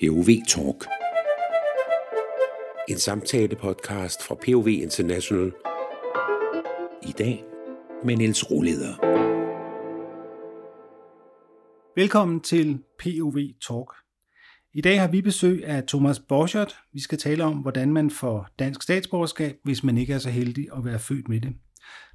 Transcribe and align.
POV 0.00 0.28
Talk. 0.48 0.84
En 2.88 2.98
samtale-podcast 2.98 4.26
fra 4.26 4.34
POV 4.34 4.68
International. 4.68 5.52
I 7.02 7.12
dag 7.18 7.44
med 8.04 8.16
Niels 8.16 8.50
Roleder. 8.50 8.94
Velkommen 11.96 12.40
til 12.40 12.78
POV 12.98 13.38
Talk. 13.68 13.94
I 14.72 14.80
dag 14.80 15.00
har 15.00 15.08
vi 15.08 15.22
besøg 15.22 15.64
af 15.66 15.84
Thomas 15.88 16.18
Borchert. 16.18 16.76
Vi 16.92 17.00
skal 17.00 17.18
tale 17.18 17.44
om, 17.44 17.56
hvordan 17.56 17.92
man 17.92 18.10
får 18.10 18.48
dansk 18.58 18.82
statsborgerskab, 18.82 19.56
hvis 19.64 19.84
man 19.84 19.98
ikke 19.98 20.14
er 20.14 20.18
så 20.18 20.30
heldig 20.30 20.66
at 20.76 20.84
være 20.84 20.98
født 20.98 21.28
med 21.28 21.40
det. 21.40 21.52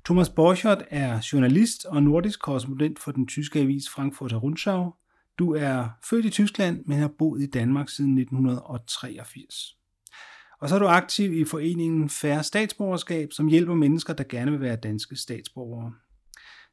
Thomas 0.06 0.30
Borchert 0.30 0.86
er 0.90 1.30
journalist 1.34 1.86
og 1.86 2.04
nordisk 2.04 2.42
korrespondent 2.42 3.00
for 3.00 3.12
den 3.12 3.28
tyske 3.28 3.60
avis 3.60 3.90
Frankfurter 3.90 4.38
Rundschau. 4.38 4.94
Du 5.40 5.54
er 5.54 5.90
født 6.10 6.26
i 6.26 6.30
Tyskland, 6.30 6.86
men 6.86 6.98
har 6.98 7.12
boet 7.18 7.42
i 7.42 7.46
Danmark 7.46 7.90
siden 7.90 8.18
1983. 8.18 9.78
Og 10.62 10.70
så 10.70 10.76
er 10.76 10.80
du 10.80 10.88
aktiv 10.88 11.34
i 11.34 11.46
foreningen 11.46 12.10
Færre 12.10 12.44
Statsborgerskab, 12.44 13.30
som 13.32 13.48
hjælper 13.48 13.74
mennesker, 13.74 14.14
der 14.14 14.24
gerne 14.30 14.52
vil 14.52 14.62
være 14.62 14.76
danske 14.76 15.16
statsborgere. 15.16 15.94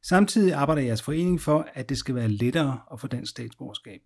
Samtidig 0.03 0.53
arbejder 0.53 0.81
jeres 0.81 1.01
forening 1.01 1.41
for, 1.41 1.67
at 1.73 1.89
det 1.89 1.97
skal 1.97 2.15
være 2.15 2.27
lettere 2.27 2.79
at 2.93 2.99
få 2.99 3.07
dansk 3.07 3.29
statsborgerskab. 3.29 4.01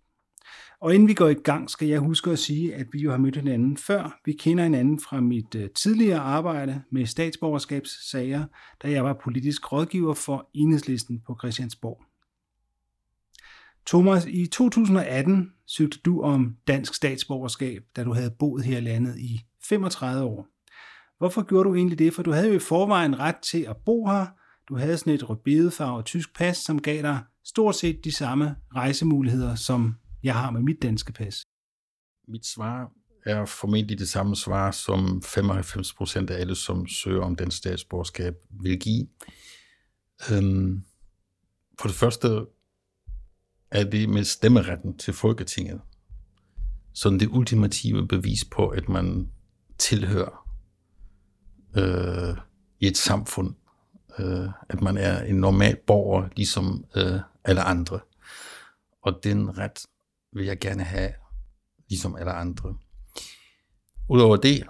Og 0.81 0.93
inden 0.95 1.07
vi 1.07 1.13
går 1.13 1.27
i 1.27 1.33
gang, 1.33 1.69
skal 1.69 1.87
jeg 1.87 1.99
huske 1.99 2.31
at 2.31 2.39
sige, 2.39 2.75
at 2.75 2.87
vi 2.91 2.99
jo 2.99 3.11
har 3.11 3.17
mødt 3.17 3.35
hinanden 3.35 3.77
før. 3.77 4.19
Vi 4.25 4.33
kender 4.33 4.63
hinanden 4.63 4.99
fra 4.99 5.21
mit 5.21 5.55
øh, 5.55 5.69
tidligere 5.69 6.19
arbejde 6.19 6.81
med 6.91 7.05
statsborgerskabssager, 7.05 8.45
da 8.83 8.91
jeg 8.91 9.03
var 9.03 9.13
politisk 9.23 9.71
rådgiver 9.71 10.13
for 10.13 10.49
Enhedslisten 10.53 11.21
på 11.27 11.35
Christiansborg. 11.39 12.03
Thomas, 13.87 14.25
i 14.25 14.47
2018 14.47 15.51
søgte 15.67 15.99
du 16.05 16.21
om 16.21 16.55
dansk 16.67 16.93
statsborgerskab, 16.93 17.83
da 17.95 18.03
du 18.03 18.13
havde 18.13 18.31
boet 18.39 18.63
her 18.63 18.77
i 18.77 18.81
landet 18.81 19.19
i 19.19 19.41
35 19.63 20.23
år. 20.23 20.47
Hvorfor 21.17 21.43
gjorde 21.43 21.69
du 21.69 21.75
egentlig 21.75 21.99
det? 21.99 22.13
For 22.13 22.23
du 22.23 22.31
havde 22.31 22.47
jo 22.47 22.53
i 22.53 22.59
forvejen 22.59 23.19
ret 23.19 23.35
til 23.51 23.61
at 23.61 23.77
bo 23.85 24.05
her. 24.07 24.25
Du 24.69 24.77
havde 24.77 24.97
sådan 24.97 25.13
et 25.13 25.29
rødbedefarvet 25.29 26.05
tysk 26.05 26.35
pas, 26.35 26.57
som 26.57 26.81
gav 26.81 27.01
dig 27.01 27.19
stort 27.45 27.75
set 27.75 28.03
de 28.03 28.11
samme 28.11 28.55
rejsemuligheder, 28.75 29.55
som 29.55 29.95
jeg 30.23 30.33
har 30.33 30.51
med 30.51 30.61
mit 30.61 30.81
danske 30.81 31.13
pas. 31.13 31.45
Mit 32.27 32.45
svar 32.45 32.91
er 33.25 33.45
formentlig 33.45 33.99
det 33.99 34.09
samme 34.09 34.35
svar, 34.35 34.71
som 34.71 35.21
95 35.21 35.93
procent 35.93 36.29
af 36.29 36.39
alle, 36.39 36.55
som 36.55 36.87
søger 36.87 37.21
om 37.21 37.35
den 37.35 37.51
statsborgerskab, 37.51 38.33
vil 38.61 38.79
give. 38.79 39.07
Øhm, 40.31 40.83
for 41.79 41.87
det 41.87 41.97
første 41.97 42.45
er 43.71 43.83
det 43.83 44.09
med 44.09 44.23
stemmeretten 44.23 44.97
til 44.97 45.13
Folketinget 45.13 45.81
sådan 46.97 47.19
det 47.19 47.27
ultimative 47.27 48.07
bevis 48.07 48.45
på, 48.45 48.67
at 48.67 48.89
man 48.89 49.31
tilhører 49.77 50.49
øh, 51.77 52.37
i 52.79 52.87
et 52.87 52.97
samfund, 52.97 53.55
øh, 54.19 54.49
at 54.69 54.81
man 54.81 54.97
er 54.97 55.23
en 55.23 55.35
normal 55.35 55.77
borger, 55.87 56.29
ligesom 56.35 56.85
øh, 56.95 57.19
alle 57.43 57.61
andre. 57.61 57.99
Og 59.01 59.19
den 59.23 59.57
ret 59.57 59.85
vil 60.33 60.45
jeg 60.45 60.59
gerne 60.59 60.83
have, 60.83 61.13
ligesom 61.89 62.15
alle 62.15 62.31
andre. 62.31 62.77
Udover 64.09 64.37
det, 64.37 64.63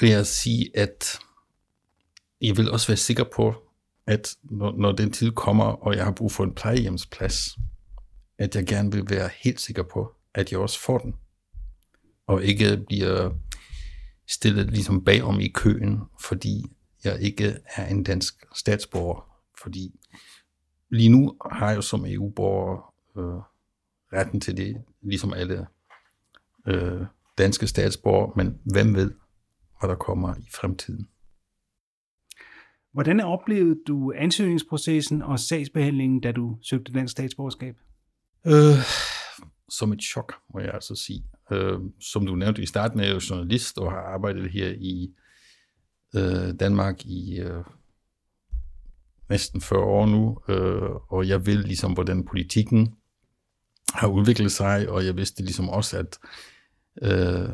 vil 0.00 0.10
jeg 0.10 0.26
sige, 0.26 0.78
at 0.78 1.18
jeg 2.40 2.56
vil 2.56 2.70
også 2.70 2.86
være 2.86 2.96
sikker 2.96 3.24
på, 3.34 3.54
at 4.06 4.36
når, 4.42 4.72
når 4.76 4.92
den 4.92 5.12
tid 5.12 5.30
kommer, 5.30 5.64
og 5.64 5.96
jeg 5.96 6.04
har 6.04 6.12
brug 6.12 6.32
for 6.32 6.44
en 6.44 6.54
plejehjemsplads, 6.54 7.58
at 8.38 8.56
jeg 8.56 8.66
gerne 8.66 8.92
vil 8.92 9.04
være 9.10 9.30
helt 9.42 9.60
sikker 9.60 9.82
på, 9.82 10.14
at 10.34 10.52
jeg 10.52 10.60
også 10.60 10.80
får 10.80 10.98
den. 10.98 11.14
Og 12.26 12.44
ikke 12.44 12.84
bliver 12.86 13.30
stillet 14.28 14.70
ligesom 14.70 15.04
bagom 15.04 15.40
i 15.40 15.48
køen, 15.48 16.00
fordi 16.20 16.64
jeg 17.04 17.20
ikke 17.20 17.56
er 17.76 17.86
en 17.86 18.04
dansk 18.04 18.44
statsborger. 18.54 19.40
Fordi 19.62 20.00
lige 20.90 21.08
nu 21.08 21.36
har 21.50 21.68
jeg 21.68 21.76
jo 21.76 21.82
som 21.82 22.06
EU-borger 22.06 22.94
øh, 23.18 23.42
retten 24.12 24.40
til 24.40 24.56
det, 24.56 24.84
ligesom 25.02 25.32
alle 25.32 25.66
øh, 26.66 27.06
danske 27.38 27.66
statsborger, 27.66 28.32
men 28.36 28.60
hvem 28.64 28.94
ved, 28.94 29.14
hvad 29.80 29.88
der 29.88 29.96
kommer 29.96 30.34
i 30.34 30.48
fremtiden. 30.54 31.08
Hvordan 32.96 33.20
oplevede 33.20 33.80
du 33.86 34.12
ansøgningsprocessen 34.16 35.22
og 35.22 35.40
sagsbehandlingen, 35.40 36.20
da 36.20 36.32
du 36.32 36.58
søgte 36.62 36.92
dansk 36.92 37.12
statsborgerskab? 37.12 37.76
Øh, 38.46 38.52
som 39.68 39.92
et 39.92 40.02
chok, 40.02 40.34
må 40.54 40.60
jeg 40.60 40.74
altså 40.74 40.94
sige. 40.94 41.24
Øh, 41.50 41.78
som 42.00 42.26
du 42.26 42.34
nævnte 42.34 42.62
i 42.62 42.66
starten, 42.66 43.00
er 43.00 43.04
jeg 43.04 43.14
jo 43.14 43.20
journalist 43.30 43.78
og 43.78 43.92
har 43.92 43.98
arbejdet 43.98 44.50
her 44.50 44.68
i 44.68 45.14
øh, 46.16 46.54
Danmark 46.60 47.06
i 47.06 47.38
øh, 47.40 47.64
næsten 49.28 49.60
40 49.60 49.80
år 49.80 50.06
nu, 50.06 50.38
øh, 50.48 50.90
og 51.08 51.28
jeg 51.28 51.46
vil 51.46 51.58
ligesom, 51.58 51.92
hvordan 51.92 52.24
politikken 52.24 52.94
har 53.94 54.08
udviklet 54.08 54.52
sig, 54.52 54.88
og 54.88 55.06
jeg 55.06 55.16
vidste 55.16 55.42
ligesom 55.42 55.68
også, 55.68 55.98
at 55.98 56.18
øh, 57.02 57.48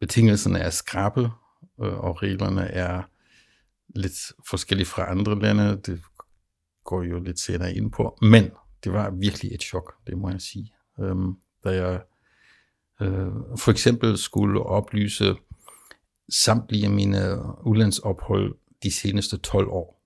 betingelserne 0.00 0.58
er 0.58 0.70
skrappe, 0.70 1.30
øh, 1.82 1.98
og 1.98 2.22
reglerne 2.22 2.62
er 2.62 3.02
lidt 3.94 4.32
forskelligt 4.50 4.88
fra 4.88 5.10
andre 5.10 5.38
lande. 5.38 5.80
Det 5.86 6.02
går 6.84 7.02
jo 7.02 7.20
lidt 7.20 7.40
senere 7.40 7.74
ind 7.74 7.92
på. 7.92 8.18
Men 8.22 8.50
det 8.84 8.92
var 8.92 9.10
virkelig 9.10 9.54
et 9.54 9.62
chok, 9.62 9.94
det 10.06 10.18
må 10.18 10.30
jeg 10.30 10.40
sige. 10.40 10.72
Øhm, 11.00 11.34
da 11.64 11.70
jeg 11.70 12.02
øh, 13.00 13.32
for 13.58 13.70
eksempel 13.70 14.18
skulle 14.18 14.62
oplyse 14.62 15.36
samtlige 16.28 16.88
mine 16.88 17.38
udlandsophold 17.66 18.54
de 18.82 18.90
seneste 18.90 19.36
12 19.36 19.68
år, 19.68 20.02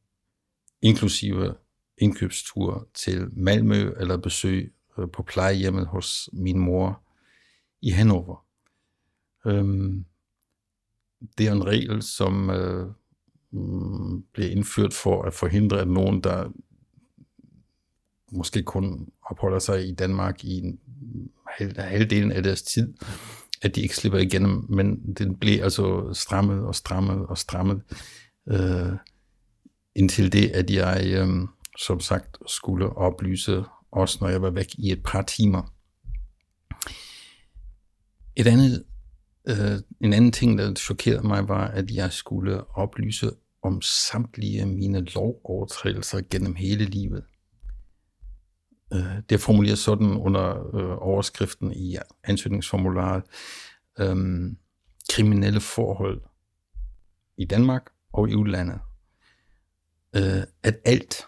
inklusive 0.82 1.54
indkøbstur 1.98 2.88
til 2.94 3.28
Malmø 3.32 3.92
eller 4.00 4.16
besøg 4.16 4.74
øh, 4.98 5.10
på 5.10 5.22
plejehjemmet 5.22 5.86
hos 5.86 6.30
min 6.32 6.58
mor 6.58 7.02
i 7.82 7.90
Hannover. 7.90 8.46
Øhm, 9.46 10.04
det 11.38 11.48
er 11.48 11.52
en 11.52 11.66
regel, 11.66 12.02
som 12.02 12.50
øh, 12.50 12.86
Mm, 13.52 14.22
bliver 14.32 14.50
indført 14.50 14.94
for 14.94 15.22
at 15.22 15.34
forhindre, 15.34 15.80
at 15.80 15.88
nogen, 15.88 16.20
der 16.20 16.52
måske 18.32 18.62
kun 18.62 19.08
opholder 19.22 19.58
sig 19.58 19.88
i 19.88 19.94
Danmark 19.94 20.44
i 20.44 20.58
en 20.58 20.78
halv, 21.58 21.80
halvdelen 21.80 22.32
af 22.32 22.42
deres 22.42 22.62
tid, 22.62 22.94
at 23.62 23.76
de 23.76 23.82
ikke 23.82 23.96
slipper 23.96 24.18
igennem, 24.18 24.64
men 24.68 25.14
den 25.14 25.36
bliver 25.36 25.64
altså 25.64 26.12
strammet 26.12 26.60
og 26.60 26.74
strammet 26.74 27.26
og 27.26 27.38
strammet, 27.38 27.82
øh, 28.48 28.92
indtil 29.94 30.32
det, 30.32 30.50
at 30.50 30.70
jeg 30.70 31.06
øh, 31.06 31.48
som 31.78 32.00
sagt 32.00 32.38
skulle 32.46 32.96
oplyse, 32.96 33.64
også 33.90 34.18
når 34.20 34.28
jeg 34.28 34.42
var 34.42 34.50
væk 34.50 34.74
i 34.78 34.92
et 34.92 35.02
par 35.02 35.22
timer. 35.22 35.72
Et 38.36 38.46
andet, 38.46 38.84
øh, 39.48 39.78
en 40.00 40.12
anden 40.12 40.32
ting, 40.32 40.58
der 40.58 40.74
chokerede 40.74 41.26
mig, 41.26 41.48
var, 41.48 41.68
at 41.68 41.90
jeg 41.90 42.12
skulle 42.12 42.70
oplyse 42.70 43.30
om 43.62 43.82
samtlige 43.82 44.66
mine 44.66 45.00
lovovertrædelser 45.00 46.20
gennem 46.30 46.54
hele 46.54 46.84
livet. 46.84 47.24
Øh, 48.92 49.16
det 49.28 49.34
er 49.34 49.38
formuleret 49.38 49.78
sådan 49.78 50.12
under 50.12 50.74
øh, 50.76 50.96
overskriften 50.98 51.72
i 51.72 51.96
ansøgningsformularet, 52.24 53.22
øh, 53.98 54.16
kriminelle 55.10 55.60
forhold 55.60 56.22
i 57.38 57.44
Danmark 57.44 57.82
og 58.12 58.30
i 58.30 58.34
udlandet. 58.34 58.80
Øh, 60.16 60.42
at 60.62 60.78
alt, 60.84 61.26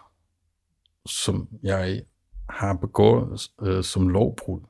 som 1.05 1.49
jeg 1.63 2.03
har 2.49 2.73
begået 2.73 3.49
øh, 3.61 3.83
som 3.83 4.09
lovbrud, 4.09 4.61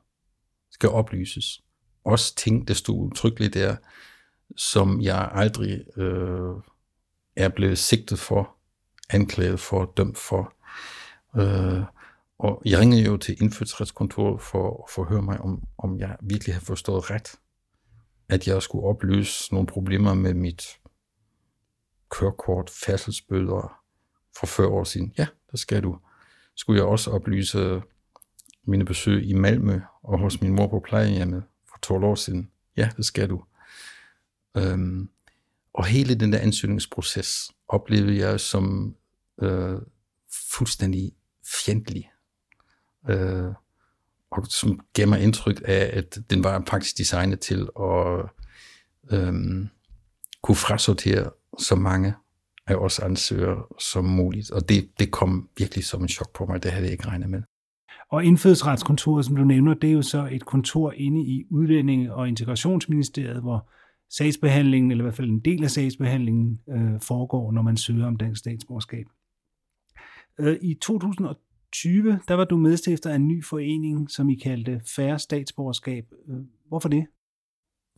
skal 0.72 0.90
oplyses. 0.90 1.62
Også 2.04 2.36
ting, 2.36 2.68
der 2.68 2.74
stod 2.74 3.06
utryggeligt 3.12 3.54
der, 3.54 3.76
som 4.56 5.02
jeg 5.02 5.30
aldrig 5.32 5.98
øh, 5.98 6.56
er 7.36 7.50
blevet 7.50 7.78
sigtet 7.78 8.20
for, 8.20 8.56
anklaget 9.10 9.60
for, 9.60 9.94
dømt 9.98 10.18
for. 10.18 10.54
Øh, 11.38 11.84
og 12.40 12.62
jeg 12.66 12.80
ringede 12.80 13.04
jo 13.04 13.18
til 13.18 13.42
indfødsretskontoret 13.42 14.42
for 14.42 14.84
at 14.84 14.90
forhøre 14.90 15.22
mig, 15.22 15.42
om, 15.42 15.64
om 15.78 16.00
jeg 16.00 16.18
virkelig 16.22 16.56
havde 16.56 16.66
forstået 16.66 17.12
ret. 17.12 17.36
At 18.30 18.48
jeg 18.48 18.62
skulle 18.62 18.86
opløse 18.86 19.54
nogle 19.54 19.68
problemer 19.68 20.14
med 20.14 20.34
mit 20.34 20.64
kørekort, 22.10 22.70
færdselsbøder 22.70 23.80
for 24.40 24.48
40 24.48 24.68
år 24.68 24.84
siden. 24.84 25.14
Ja, 25.18 25.28
det 25.52 25.60
skal 25.60 25.84
du. 25.84 25.98
Skulle 26.56 26.80
jeg 26.80 26.88
også 26.88 27.12
oplyse 27.12 27.82
mine 28.64 28.86
besøg 28.86 29.30
i 29.30 29.34
Malmø 29.34 29.82
og 30.04 30.20
hos 30.20 30.42
min 30.42 30.56
mor 30.56 30.68
på 30.68 30.80
plejehjemmet 30.80 31.44
for 31.86 31.94
12 31.94 32.04
år 32.04 32.16
siden. 32.16 32.52
Ja, 32.78 32.90
det 32.98 33.06
skal 33.06 33.30
du. 33.30 33.44
Øhm, 34.58 35.10
og 35.74 35.86
hele 35.86 36.16
den 36.16 36.34
der 36.34 36.40
ansøgningsproces 36.40 37.52
oplevede 37.68 38.18
jeg 38.18 38.40
som 38.40 38.96
øh, 39.42 39.78
fuldstændig 40.52 41.12
fjendtlig. 41.66 42.12
Øh, 43.10 43.54
og 44.32 44.46
som 44.48 44.80
gav 44.94 45.08
mig 45.08 45.24
indtryk 45.24 45.62
af, 45.66 45.90
at 45.94 46.20
den 46.30 46.44
var 46.44 46.64
faktisk 46.68 46.98
designet 46.98 47.40
til 47.40 47.68
at 47.80 48.30
øhm, 49.12 49.70
kunne 50.42 50.56
frasortere 50.56 51.32
så 51.60 51.76
mange 51.76 52.14
af 52.68 52.76
os 52.76 53.00
ansøgere 53.00 53.64
som 53.80 54.06
muligt. 54.06 54.52
Og 54.52 54.70
det, 54.70 54.90
det 55.00 55.12
kom 55.12 55.50
virkelig 55.58 55.86
som 55.86 56.02
en 56.02 56.10
chok 56.10 56.34
på 56.34 56.46
mig, 56.46 56.64
det 56.64 56.72
havde 56.72 56.86
jeg 56.86 56.92
ikke 56.92 57.08
regnet 57.08 57.30
med. 57.30 57.42
Og 58.12 58.26
indfødsretskontoret, 58.26 59.26
som 59.26 59.36
du 59.36 59.44
nævner, 59.44 59.74
det 59.74 59.90
er 59.90 59.94
jo 59.94 60.02
så 60.02 60.30
et 60.32 60.46
kontor 60.46 60.92
inde 60.92 61.22
i 61.22 61.46
Udlændinge- 61.50 62.14
og 62.14 62.28
Integrationsministeriet, 62.28 63.42
hvor 63.42 63.70
sagsbehandlingen, 64.10 64.92
eller 64.92 65.04
i 65.04 65.06
hvert 65.06 65.16
fald 65.16 65.30
en 65.30 65.40
del 65.40 65.64
af 65.64 65.72
sagsbehandlingen, 65.72 66.60
øh, 66.70 67.02
foregår, 67.02 67.52
når 67.52 67.62
man 67.62 67.78
søger 67.78 68.08
om 68.08 68.16
dansk 68.16 68.40
statsborgerskab. 68.40 69.06
Øh, 70.40 70.58
I 70.62 70.74
2020, 70.74 72.20
der 72.28 72.34
var 72.34 72.46
du 72.46 72.58
medstifter 72.58 73.10
af 73.10 73.16
en 73.16 73.28
ny 73.28 73.46
forening, 73.46 74.12
som 74.12 74.30
I 74.30 74.36
kaldte 74.36 74.82
Færre 74.96 75.20
Statsborgerskab. 75.20 76.06
Øh, 76.30 76.36
hvorfor 76.68 76.90
det? 76.90 77.06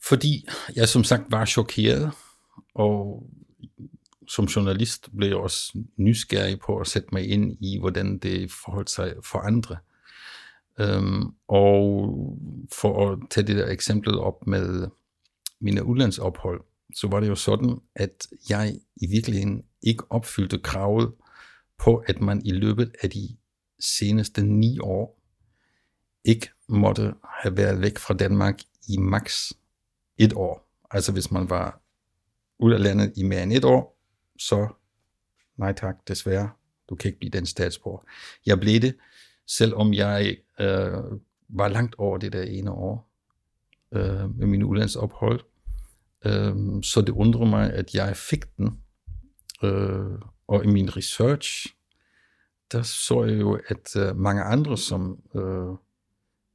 Fordi 0.03 0.47
jeg 0.75 0.89
som 0.89 1.03
sagt 1.03 1.23
var 1.29 1.45
chokeret, 1.45 2.11
og 2.75 3.29
som 4.27 4.45
journalist 4.45 5.09
blev 5.17 5.27
jeg 5.27 5.37
også 5.37 5.79
nysgerrig 5.97 6.59
på 6.59 6.77
at 6.77 6.87
sætte 6.87 7.09
mig 7.11 7.29
ind 7.29 7.57
i, 7.61 7.79
hvordan 7.79 8.17
det 8.17 8.51
forholdt 8.51 8.89
sig 8.89 9.13
for 9.23 9.39
andre. 9.39 9.77
Øhm, 10.79 11.33
og 11.47 12.37
for 12.71 13.11
at 13.11 13.19
tage 13.29 13.47
det 13.47 13.55
der 13.55 13.67
eksempel 13.67 14.19
op 14.19 14.47
med 14.47 14.87
mine 15.59 15.85
udlandsophold, 15.85 16.61
så 16.95 17.07
var 17.07 17.19
det 17.19 17.27
jo 17.27 17.35
sådan, 17.35 17.81
at 17.95 18.27
jeg 18.49 18.75
i 18.95 19.07
virkeligheden 19.07 19.63
ikke 19.81 20.03
opfyldte 20.09 20.59
kravet 20.59 21.13
på, 21.77 21.95
at 21.95 22.21
man 22.21 22.41
i 22.45 22.51
løbet 22.51 22.95
af 23.01 23.09
de 23.09 23.37
seneste 23.79 24.43
ni 24.43 24.79
år 24.79 25.19
ikke 26.23 26.49
måtte 26.67 27.13
have 27.41 27.57
været 27.57 27.81
væk 27.81 27.97
fra 27.97 28.13
Danmark 28.13 28.59
i 28.87 28.97
maks 28.97 29.53
et 30.17 30.33
år. 30.33 30.67
Altså 30.91 31.11
hvis 31.11 31.31
man 31.31 31.49
var 31.49 31.81
ud 32.59 32.73
af 32.73 32.83
landet 32.83 33.13
i 33.15 33.23
mere 33.23 33.43
end 33.43 33.53
et 33.53 33.65
år, 33.65 33.97
så 34.39 34.67
nej 35.57 35.73
tak, 35.73 35.95
desværre, 36.07 36.49
du 36.89 36.95
kan 36.95 37.09
ikke 37.09 37.19
blive 37.19 37.31
den 37.31 37.45
statsborger. 37.45 38.03
Jeg 38.45 38.59
blev 38.59 38.81
det, 38.81 38.95
selvom 39.57 39.93
jeg 39.93 40.37
øh, 40.59 41.19
var 41.49 41.67
langt 41.67 41.95
over 41.97 42.17
det 42.17 42.33
der 42.33 42.43
ene 42.43 42.71
år 42.71 43.11
øh, 43.91 44.35
med 44.35 44.47
min 44.47 44.63
udlandsophold. 44.63 45.41
Øh, 46.25 46.83
så 46.83 47.03
det 47.07 47.09
undrer 47.09 47.45
mig, 47.45 47.73
at 47.73 47.95
jeg 47.95 48.17
fik 48.17 48.57
den. 48.57 48.79
Øh, 49.63 50.19
og 50.47 50.63
i 50.63 50.67
min 50.67 50.97
research, 50.97 51.67
der 52.71 52.81
så 52.81 53.23
jeg 53.23 53.39
jo, 53.39 53.59
at 53.67 53.95
øh, 53.95 54.15
mange 54.15 54.43
andre, 54.43 54.77
som 54.77 55.19
øh, 55.35 55.77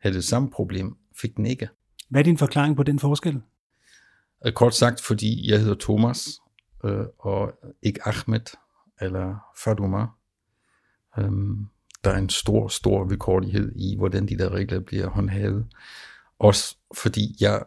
havde 0.01 0.17
det 0.17 0.25
samme 0.25 0.51
problem, 0.51 0.97
fik 1.21 1.37
den 1.37 1.47
ikke. 1.47 1.69
Hvad 2.09 2.21
er 2.21 2.25
din 2.25 2.39
forklaring 2.39 2.77
på 2.77 2.83
den 2.83 2.99
forskel? 2.99 3.41
Øh, 4.47 4.53
kort 4.53 4.75
sagt, 4.75 5.01
fordi 5.01 5.51
jeg 5.51 5.61
hedder 5.61 5.77
Thomas, 5.81 6.29
øh, 6.85 7.07
og 7.19 7.53
ikke 7.83 8.01
Ahmed 8.05 8.57
eller 9.01 9.37
Faduma. 9.65 10.07
Um, 11.19 11.71
der 12.07 12.13
er 12.13 12.19
en 12.19 12.29
stor, 12.29 12.69
stor 12.69 13.05
vilkårlighed 13.05 13.73
i, 13.77 13.97
hvordan 13.97 14.29
de 14.29 14.39
der 14.39 14.49
regler 14.53 14.81
bliver 14.81 15.09
håndhævet. 15.09 15.67
Også 16.39 16.77
fordi 16.97 17.37
jeg 17.41 17.63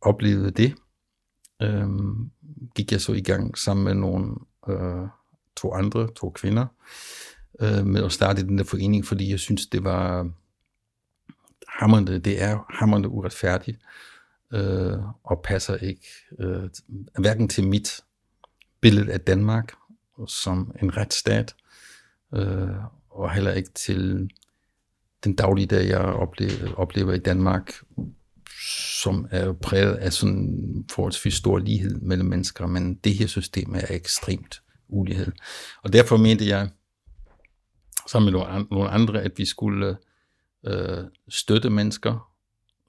oplevede 0.00 0.50
det, 0.50 0.74
um, 1.64 2.30
gik 2.74 2.92
jeg 2.92 3.00
så 3.00 3.12
i 3.12 3.20
gang 3.20 3.58
sammen 3.58 3.84
med 3.84 3.94
nogle 3.94 4.34
øh, 4.68 5.08
to 5.56 5.74
andre, 5.74 6.08
to 6.16 6.30
kvinder, 6.30 6.66
øh, 7.60 7.86
med 7.86 8.04
at 8.04 8.12
starte 8.12 8.42
den 8.42 8.58
der 8.58 8.64
forening, 8.64 9.06
fordi 9.06 9.30
jeg 9.30 9.38
synes, 9.38 9.66
det 9.66 9.84
var 9.84 10.30
hammerne, 11.68 12.18
det 12.18 12.42
er 12.42 12.64
hammerne 12.68 13.08
uretfærdigt, 13.08 13.78
øh, 14.52 14.98
og 15.24 15.40
passer 15.44 15.76
ikke 15.76 16.06
øh, 16.38 16.70
hverken 17.18 17.48
til 17.48 17.66
mit 17.68 18.00
billede 18.80 19.12
af 19.12 19.20
Danmark 19.20 19.72
som 20.26 20.72
en 20.82 20.96
retsstat, 20.96 21.54
øh, 22.34 22.99
og 23.10 23.32
heller 23.34 23.52
ikke 23.52 23.70
til 23.70 24.30
den 25.24 25.34
daglige 25.34 25.66
dag, 25.66 25.88
jeg 25.88 25.98
oplever, 25.98 26.74
oplever 26.74 27.12
i 27.12 27.18
Danmark, 27.18 27.72
som 29.02 29.28
er 29.30 29.52
præget 29.52 29.94
af 29.94 30.12
sådan 30.12 30.84
forholdsvis 30.90 31.34
stor 31.34 31.58
lighed 31.58 31.94
mellem 31.94 32.28
mennesker, 32.28 32.66
men 32.66 32.94
det 32.94 33.14
her 33.14 33.26
system 33.26 33.74
er 33.74 33.86
ekstremt 33.90 34.62
ulighed. 34.88 35.32
Og 35.82 35.92
derfor 35.92 36.16
mente 36.16 36.46
jeg, 36.46 36.70
sammen 38.08 38.32
med 38.32 38.40
nogle 38.70 38.90
andre, 38.90 39.22
at 39.22 39.32
vi 39.36 39.44
skulle 39.44 39.96
øh, 40.66 41.04
støtte 41.28 41.70
mennesker, 41.70 42.30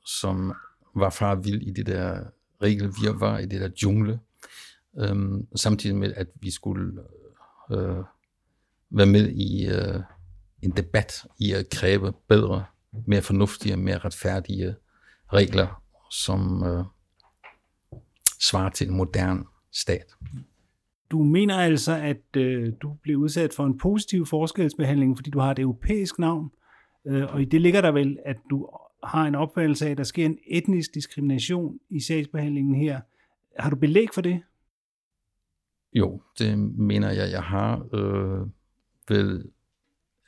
som 0.05 0.53
var 0.95 1.09
far 1.09 1.35
vild 1.35 1.61
i 1.61 1.71
det 1.71 1.85
der 1.85 2.23
regelvirvar, 2.61 3.37
i 3.37 3.45
det 3.45 3.61
der 3.61 3.69
jungle, 3.83 4.19
øhm, 4.99 5.47
samtidig 5.55 5.95
med, 5.95 6.13
at 6.15 6.27
vi 6.35 6.51
skulle 6.51 7.01
øh, 7.71 8.03
være 8.91 9.05
med 9.05 9.29
i 9.29 9.67
øh, 9.67 9.99
en 10.61 10.71
debat 10.71 11.25
i 11.39 11.51
at 11.51 11.69
kræve 11.71 12.13
bedre, 12.27 12.65
mere 13.07 13.21
fornuftige, 13.21 13.77
mere 13.77 13.97
retfærdige 13.97 14.75
regler, 15.33 15.83
som 16.11 16.63
øh, 16.63 16.85
svarer 18.41 18.69
til 18.69 18.87
en 18.87 18.97
moderne 18.97 19.43
stat. 19.71 20.05
Du 21.11 21.23
mener 21.23 21.57
altså, 21.57 21.91
at 21.95 22.37
øh, 22.37 22.73
du 22.81 22.93
blev 22.93 23.17
udsat 23.17 23.53
for 23.53 23.65
en 23.65 23.77
positiv 23.77 24.25
forskelsbehandling, 24.25 25.17
fordi 25.17 25.29
du 25.29 25.39
har 25.39 25.51
et 25.51 25.59
europæisk 25.59 26.19
navn, 26.19 26.51
øh, 27.07 27.33
og 27.33 27.41
i 27.41 27.45
det 27.45 27.61
ligger 27.61 27.81
der 27.81 27.91
vel, 27.91 28.17
at 28.25 28.37
du 28.49 28.69
har 29.03 29.27
en 29.27 29.35
opfattelse 29.35 29.85
af, 29.85 29.91
at 29.91 29.97
der 29.97 30.03
sker 30.03 30.25
en 30.25 30.37
etnisk 30.47 30.93
diskrimination 30.93 31.79
i 31.89 31.99
sagsbehandlingen 31.99 32.75
her. 32.75 33.01
Har 33.59 33.69
du 33.69 33.75
belæg 33.75 34.07
for 34.13 34.21
det? 34.21 34.41
Jo, 35.93 36.21
det 36.39 36.59
mener 36.59 37.11
jeg, 37.11 37.31
jeg 37.31 37.43
har 37.43 37.87
øh, 37.93 38.47
vel 39.09 39.43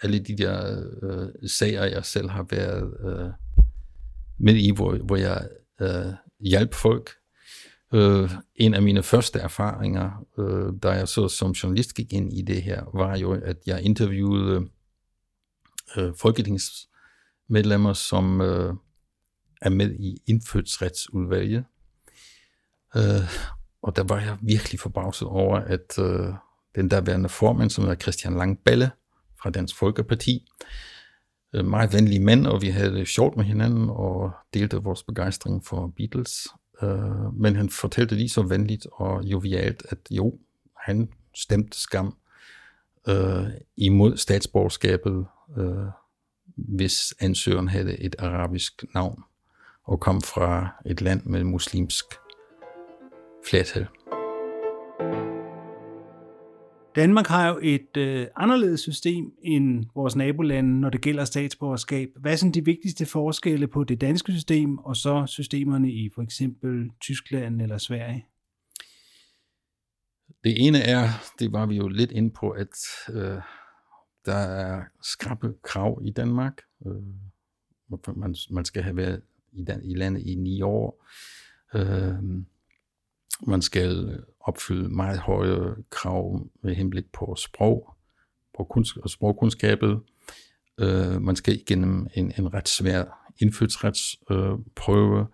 alle 0.01 0.19
de 0.19 0.37
der 0.37 0.83
øh, 1.01 1.49
sager, 1.49 1.83
jeg 1.83 2.05
selv 2.05 2.29
har 2.29 2.45
været 2.49 2.93
øh, 3.05 3.31
med 4.37 4.55
i, 4.55 4.71
hvor, 4.71 4.97
hvor 4.97 5.15
jeg 5.15 5.47
øh, 5.81 6.13
hjalp 6.39 6.73
folk. 6.73 7.09
Øh, 7.93 8.31
en 8.55 8.73
af 8.73 8.81
mine 8.81 9.03
første 9.03 9.39
erfaringer, 9.39 10.25
øh, 10.37 10.73
da 10.83 10.89
jeg 10.89 11.07
så 11.07 11.27
som 11.27 11.51
journalist 11.51 11.93
gik 11.93 12.13
ind 12.13 12.33
i 12.33 12.41
det 12.41 12.63
her, 12.63 12.83
var 12.93 13.17
jo, 13.17 13.33
at 13.33 13.57
jeg 13.65 13.81
interviewede 13.81 14.67
øh, 15.97 16.13
folketingsmedlemmer, 16.15 17.93
som 17.93 18.41
øh, 18.41 18.73
er 19.61 19.69
med 19.69 19.91
i 19.91 20.17
indfødsretsudvalget. 20.27 21.65
Øh, 22.95 23.29
og 23.81 23.95
der 23.95 24.03
var 24.03 24.19
jeg 24.19 24.37
virkelig 24.41 24.79
forbavset 24.79 25.27
over, 25.27 25.57
at 25.57 25.99
øh, 25.99 26.33
den 26.75 26.91
der 26.91 27.01
værende 27.01 27.29
formand, 27.29 27.69
som 27.69 27.83
hedder 27.83 27.99
Christian 27.99 28.33
Langballe 28.33 28.91
fra 29.41 29.49
Dansk 29.49 29.75
Folkeparti, 29.75 30.45
øh, 31.53 31.65
meget 31.65 31.93
venlige 31.93 32.19
mænd, 32.19 32.47
og 32.47 32.61
vi 32.61 32.69
havde 32.69 32.93
det 32.93 33.07
sjovt 33.07 33.37
med 33.37 33.45
hinanden 33.45 33.89
og 33.89 34.31
delte 34.53 34.77
vores 34.77 35.03
begejstring 35.03 35.65
for 35.65 35.93
Beatles. 35.97 36.47
Øh, 36.83 37.33
men 37.33 37.55
han 37.55 37.69
fortalte 37.69 38.15
lige 38.15 38.29
så 38.29 38.41
venligt 38.41 38.87
og 38.91 39.23
jovialt, 39.23 39.83
at 39.89 39.97
jo, 40.11 40.39
han 40.77 41.09
stemte 41.35 41.79
skam 41.79 42.17
øh, 43.07 43.45
imod 43.77 44.17
statsborgerskabet, 44.17 45.25
øh, 45.57 45.87
hvis 46.55 47.13
ansøgeren 47.19 47.67
havde 47.67 47.99
et 47.99 48.15
arabisk 48.19 48.83
navn 48.93 49.23
og 49.83 49.99
kom 49.99 50.21
fra 50.21 50.67
et 50.85 51.01
land 51.01 51.25
med 51.25 51.43
muslimsk 51.43 52.05
flertal. 53.49 53.87
Danmark 56.95 57.27
har 57.27 57.47
jo 57.47 57.59
et 57.61 57.97
øh, 57.97 58.27
anderledes 58.35 58.79
system 58.79 59.33
end 59.43 59.85
vores 59.95 60.15
nabolande, 60.15 60.79
når 60.81 60.89
det 60.89 61.01
gælder 61.01 61.25
statsborgerskab. 61.25 62.09
Hvad 62.15 62.31
er 62.31 62.35
sådan 62.35 62.53
de 62.53 62.65
vigtigste 62.65 63.05
forskelle 63.05 63.67
på 63.67 63.83
det 63.83 64.01
danske 64.01 64.31
system 64.31 64.77
og 64.77 64.95
så 64.95 65.25
systemerne 65.27 65.91
i 65.91 66.09
for 66.15 66.21
eksempel 66.21 66.89
Tyskland 67.01 67.61
eller 67.61 67.77
Sverige? 67.77 68.25
Det 70.43 70.67
ene 70.67 70.77
er, 70.77 71.07
det 71.39 71.51
var 71.51 71.65
vi 71.65 71.75
jo 71.75 71.87
lidt 71.87 72.11
ind 72.11 72.31
på, 72.31 72.49
at 72.49 72.69
øh, 73.13 73.41
der 74.25 74.35
er 74.35 74.83
skrappe 75.01 75.53
krav 75.63 76.01
i 76.05 76.11
Danmark. 76.11 76.61
Øh, 76.87 77.03
man, 78.15 78.35
man 78.49 78.65
skal 78.65 78.83
have 78.83 78.97
været 78.97 79.21
i, 79.51 79.63
den, 79.63 79.83
i 79.83 79.95
landet 79.95 80.21
i 80.21 80.35
ni 80.35 80.61
år. 80.61 81.05
Øh, 81.75 82.15
man 83.47 83.61
skal 83.61 84.23
opfylde 84.43 84.89
meget 84.89 85.19
høje 85.19 85.75
krav 85.89 86.47
med 86.63 86.75
henblik 86.75 87.05
på 87.13 87.35
sprog, 87.37 87.93
på 88.57 88.63
kunst- 88.63 89.07
sprogkundskabet. 89.07 89.99
Øh, 90.79 91.21
man 91.21 91.35
skal 91.35 91.55
igennem 91.55 92.07
en, 92.13 92.33
en 92.37 92.53
ret 92.53 92.69
svær 92.69 93.31
indfødsretsprøve. 93.39 95.19
Øh, 95.19 95.25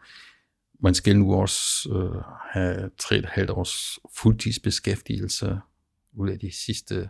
man 0.84 0.94
skal 0.94 1.20
nu 1.20 1.34
også 1.34 1.90
øh, 1.92 2.24
have 2.52 2.90
3,5 3.02 3.52
års 3.52 4.00
fuldtidsbeskæftigelse 4.18 5.58
ud 6.14 6.30
af 6.30 6.40
de 6.40 6.52
sidste 6.66 7.10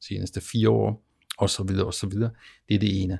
seneste 0.00 0.40
fire 0.40 0.70
år, 0.70 1.04
og 1.38 1.50
så 1.50 1.62
videre, 1.62 1.86
og 1.86 1.94
så 1.94 2.06
videre. 2.06 2.30
Det 2.68 2.74
er 2.74 2.78
det 2.78 3.02
ene. 3.02 3.18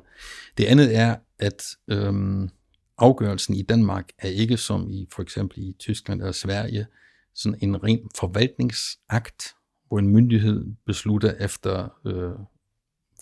Det 0.59 0.65
andet 0.65 0.97
er, 0.97 1.17
at 1.39 1.63
øhm, 1.89 2.51
afgørelsen 2.99 3.55
i 3.55 3.63
Danmark 3.63 4.09
er 4.19 4.29
ikke 4.29 4.57
som 4.57 4.91
i 4.91 5.07
for 5.13 5.23
eksempel 5.23 5.59
i 5.59 5.77
Tyskland 5.79 6.21
eller 6.21 6.33
Sverige, 6.33 6.87
sådan 7.35 7.59
en 7.63 7.85
ren 7.85 8.11
forvaltningsakt, 8.17 9.55
hvor 9.89 9.99
en 9.99 10.09
myndighed 10.09 10.67
beslutter 10.87 11.35
efter 11.35 11.89
øh, 12.07 12.47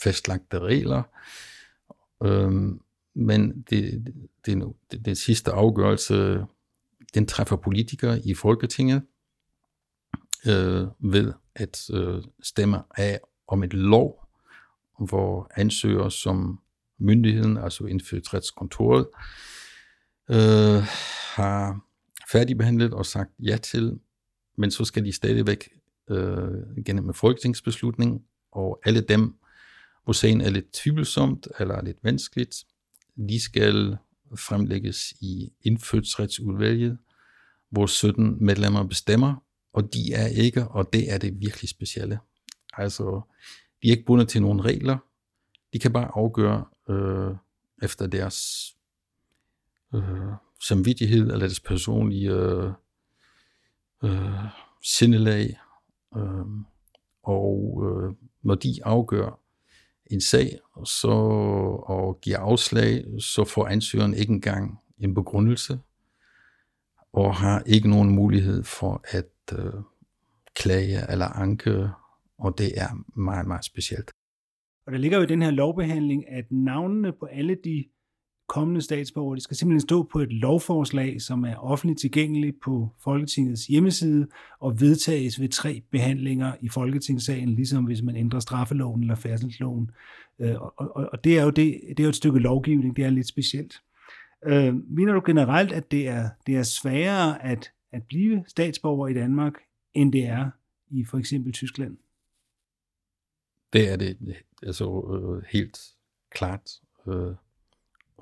fastlagte 0.02 0.58
regler. 0.58 1.02
Øh, 2.24 2.52
men 3.14 3.62
det, 3.70 4.04
det, 4.46 4.74
det, 4.90 5.04
det 5.04 5.18
sidste 5.18 5.50
afgørelse, 5.52 6.46
den 7.14 7.26
træffer 7.26 7.56
politikere 7.56 8.20
i 8.26 8.34
Folketinget 8.34 9.02
øh, 10.46 10.86
ved 10.98 11.32
at 11.54 11.90
øh, 11.92 12.22
stemme 12.42 12.82
af 12.96 13.20
om 13.48 13.62
et 13.62 13.74
lov, 13.74 14.28
hvor 14.98 15.50
ansøger 15.56 16.08
som 16.08 16.60
myndigheden, 16.98 17.56
altså 17.56 17.84
indfødsretskontoret, 17.84 19.06
øh, 20.30 20.82
har 21.34 21.87
færdigbehandlet 22.32 22.94
og 22.94 23.06
sagt 23.06 23.30
ja 23.38 23.56
til, 23.56 23.98
men 24.56 24.70
så 24.70 24.84
skal 24.84 25.04
de 25.04 25.12
stadigvæk 25.12 25.68
øh, 26.10 26.84
gennem 26.86 27.08
en 27.08 27.14
folketingsbeslutning, 27.14 28.22
og 28.52 28.80
alle 28.84 29.00
dem, 29.00 29.34
hvor 30.04 30.12
sagen 30.12 30.40
er 30.40 30.50
lidt 30.50 30.72
tvivlsomt 30.72 31.48
eller 31.58 31.82
lidt 31.82 31.98
vanskeligt, 32.02 32.64
de 33.28 33.40
skal 33.40 33.96
fremlægges 34.36 35.12
i 35.20 35.52
indfødsretsudvalget, 35.62 36.98
hvor 37.70 37.86
17 37.86 38.44
medlemmer 38.44 38.84
bestemmer, 38.84 39.44
og 39.72 39.94
de 39.94 40.12
er 40.12 40.26
ikke, 40.26 40.68
og 40.68 40.92
det 40.92 41.12
er 41.12 41.18
det 41.18 41.40
virkelig 41.40 41.68
specielle. 41.68 42.18
Altså, 42.72 43.20
de 43.82 43.88
er 43.88 43.92
ikke 43.92 44.04
bundet 44.04 44.28
til 44.28 44.42
nogen 44.42 44.64
regler, 44.64 44.98
de 45.72 45.78
kan 45.78 45.92
bare 45.92 46.10
afgøre 46.14 46.64
øh, 46.90 47.36
efter 47.82 48.06
deres 48.06 48.68
øh, 49.94 50.32
samvittighed 50.62 51.20
eller 51.20 51.38
deres 51.38 51.60
personlige 51.60 52.30
øh, 52.30 52.72
øh, 54.04 54.44
sindelag. 54.84 55.58
Øh, 56.16 56.46
og 57.22 57.84
øh, 57.86 58.14
når 58.42 58.54
de 58.54 58.74
afgør 58.84 59.40
en 60.10 60.20
sag 60.20 60.58
så, 60.84 61.08
og 61.86 62.20
giver 62.20 62.38
afslag, 62.38 63.04
så 63.20 63.44
får 63.44 63.66
ansøgeren 63.66 64.14
ikke 64.14 64.32
engang 64.32 64.78
en 64.98 65.14
begrundelse 65.14 65.78
og 67.12 67.34
har 67.34 67.62
ikke 67.66 67.90
nogen 67.90 68.10
mulighed 68.10 68.64
for 68.64 69.04
at 69.04 69.58
øh, 69.58 69.72
klage 70.54 71.12
eller 71.12 71.26
anke, 71.26 71.90
og 72.38 72.58
det 72.58 72.80
er 72.80 73.18
meget, 73.18 73.46
meget 73.46 73.64
specielt. 73.64 74.10
Og 74.86 74.92
der 74.92 74.98
ligger 74.98 75.18
jo 75.18 75.24
i 75.24 75.26
den 75.26 75.42
her 75.42 75.50
lovbehandling, 75.50 76.28
at 76.28 76.44
navnene 76.50 77.12
på 77.12 77.26
alle 77.26 77.56
de 77.64 77.84
kommende 78.48 78.82
statsborgere, 78.82 79.36
de 79.36 79.40
skal 79.40 79.56
simpelthen 79.56 79.80
stå 79.80 80.02
på 80.02 80.18
et 80.18 80.32
lovforslag, 80.32 81.22
som 81.22 81.44
er 81.44 81.56
offentligt 81.56 82.00
tilgængeligt 82.00 82.60
på 82.60 82.88
Folketingets 82.98 83.66
hjemmeside 83.66 84.26
og 84.60 84.80
vedtages 84.80 85.40
ved 85.40 85.48
tre 85.48 85.82
behandlinger 85.90 86.52
i 86.60 86.68
Folketingssagen, 86.68 87.48
ligesom 87.48 87.84
hvis 87.84 88.02
man 88.02 88.16
ændrer 88.16 88.40
straffeloven 88.40 89.00
eller 89.00 89.14
færdselsloven. 89.14 89.90
Øh, 90.38 90.62
og, 90.62 90.74
og, 90.76 91.08
og 91.12 91.24
det 91.24 91.38
er 91.38 91.42
jo 91.42 91.50
det, 91.50 91.80
det 91.88 92.00
er 92.00 92.04
jo 92.04 92.08
et 92.08 92.16
stykke 92.16 92.38
lovgivning, 92.38 92.96
det 92.96 93.04
er 93.04 93.10
lidt 93.10 93.28
specielt. 93.28 93.82
Øh, 94.46 94.74
mener 94.74 95.12
du 95.12 95.22
generelt, 95.26 95.72
at 95.72 95.90
det 95.90 96.08
er, 96.08 96.28
det 96.46 96.56
er 96.56 96.62
sværere 96.62 97.44
at, 97.44 97.72
at 97.92 98.02
blive 98.02 98.44
statsborger 98.46 99.08
i 99.08 99.14
Danmark, 99.14 99.52
end 99.94 100.12
det 100.12 100.26
er 100.26 100.50
i 100.90 101.04
for 101.04 101.18
eksempel 101.18 101.52
Tyskland? 101.52 101.96
Det 103.72 103.92
er 103.92 103.96
det 103.96 104.16
altså 104.62 104.84
øh, 104.84 105.44
helt 105.50 105.78
klart. 106.30 106.70
Øh, 107.08 107.34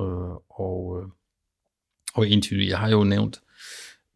øh, 0.00 0.36
og, 0.48 1.02
øh, 1.02 1.08
og 2.14 2.28
entydigt. 2.28 2.70
Jeg 2.70 2.78
har 2.78 2.90
jo 2.90 3.04
nævnt 3.04 3.42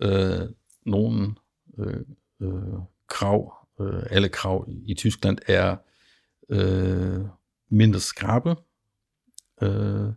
øh, 0.00 0.48
nogle 0.86 1.34
øh, 1.78 2.00
øh, 2.40 2.78
krav. 3.06 3.68
Øh, 3.80 4.02
alle 4.10 4.28
krav 4.28 4.68
i 4.86 4.94
Tyskland 4.94 5.38
er 5.46 5.76
øh, 6.48 7.24
mindre 7.68 8.00
skrabe. 8.00 8.56
Øh, 9.62 10.12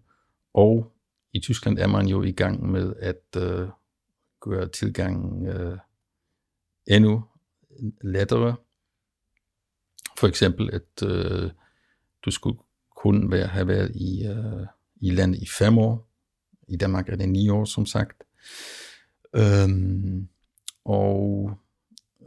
og 0.54 0.94
i 1.34 1.40
Tyskland 1.40 1.80
er 1.80 1.88
man 1.88 2.08
jo 2.08 2.24
i 2.24 2.32
gang 2.32 2.72
med 2.72 2.94
at 3.00 3.42
øh, 3.42 3.68
gøre 4.42 4.68
tilgangen 4.68 5.48
øh, 5.48 5.78
endnu 6.88 7.24
lettere. 8.02 8.56
For 10.18 10.28
eksempel, 10.28 10.70
at 10.74 11.08
øh, 11.08 11.52
du 12.26 12.32
skulle 12.32 12.60
kun 12.96 13.32
være, 13.32 13.48
have 13.48 13.68
været 13.68 13.96
i, 13.96 14.26
øh, 14.28 14.68
i 15.04 15.10
landet 15.10 15.42
i 15.42 15.48
fem 15.48 15.78
år. 15.78 16.10
I 16.68 16.78
Danmark 16.78 17.10
er 17.10 17.16
det 17.16 17.30
ni 17.30 17.50
år, 17.50 17.66
som 17.66 17.86
sagt. 17.86 18.24
Øhm, 19.36 20.28
og 20.86 21.52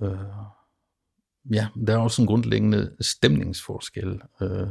øh, 0.03 0.19
ja, 1.51 1.69
der 1.87 1.95
er 1.95 1.99
også 1.99 2.23
en 2.23 2.29
grundlæggende 2.29 2.97
stemningsforskel. 3.01 4.21
Øh, 4.43 4.69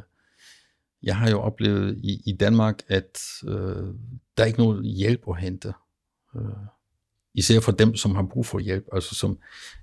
jeg 1.03 1.17
har 1.17 1.29
jo 1.29 1.41
oplevet 1.41 1.97
i, 2.03 2.21
i 2.25 2.35
Danmark, 2.35 2.81
at 2.87 3.19
øh, 3.47 3.93
der 4.37 4.43
er 4.43 4.45
ikke 4.45 4.59
noget 4.59 4.85
hjælp 4.85 5.21
at 5.29 5.37
hente. 5.37 5.73
Øh, 6.35 6.41
især 7.33 7.59
for 7.59 7.71
dem, 7.71 7.95
som 7.95 8.15
har 8.15 8.23
brug 8.23 8.45
for 8.45 8.59
hjælp. 8.59 8.85
Altså 8.93 9.15
som 9.15 9.37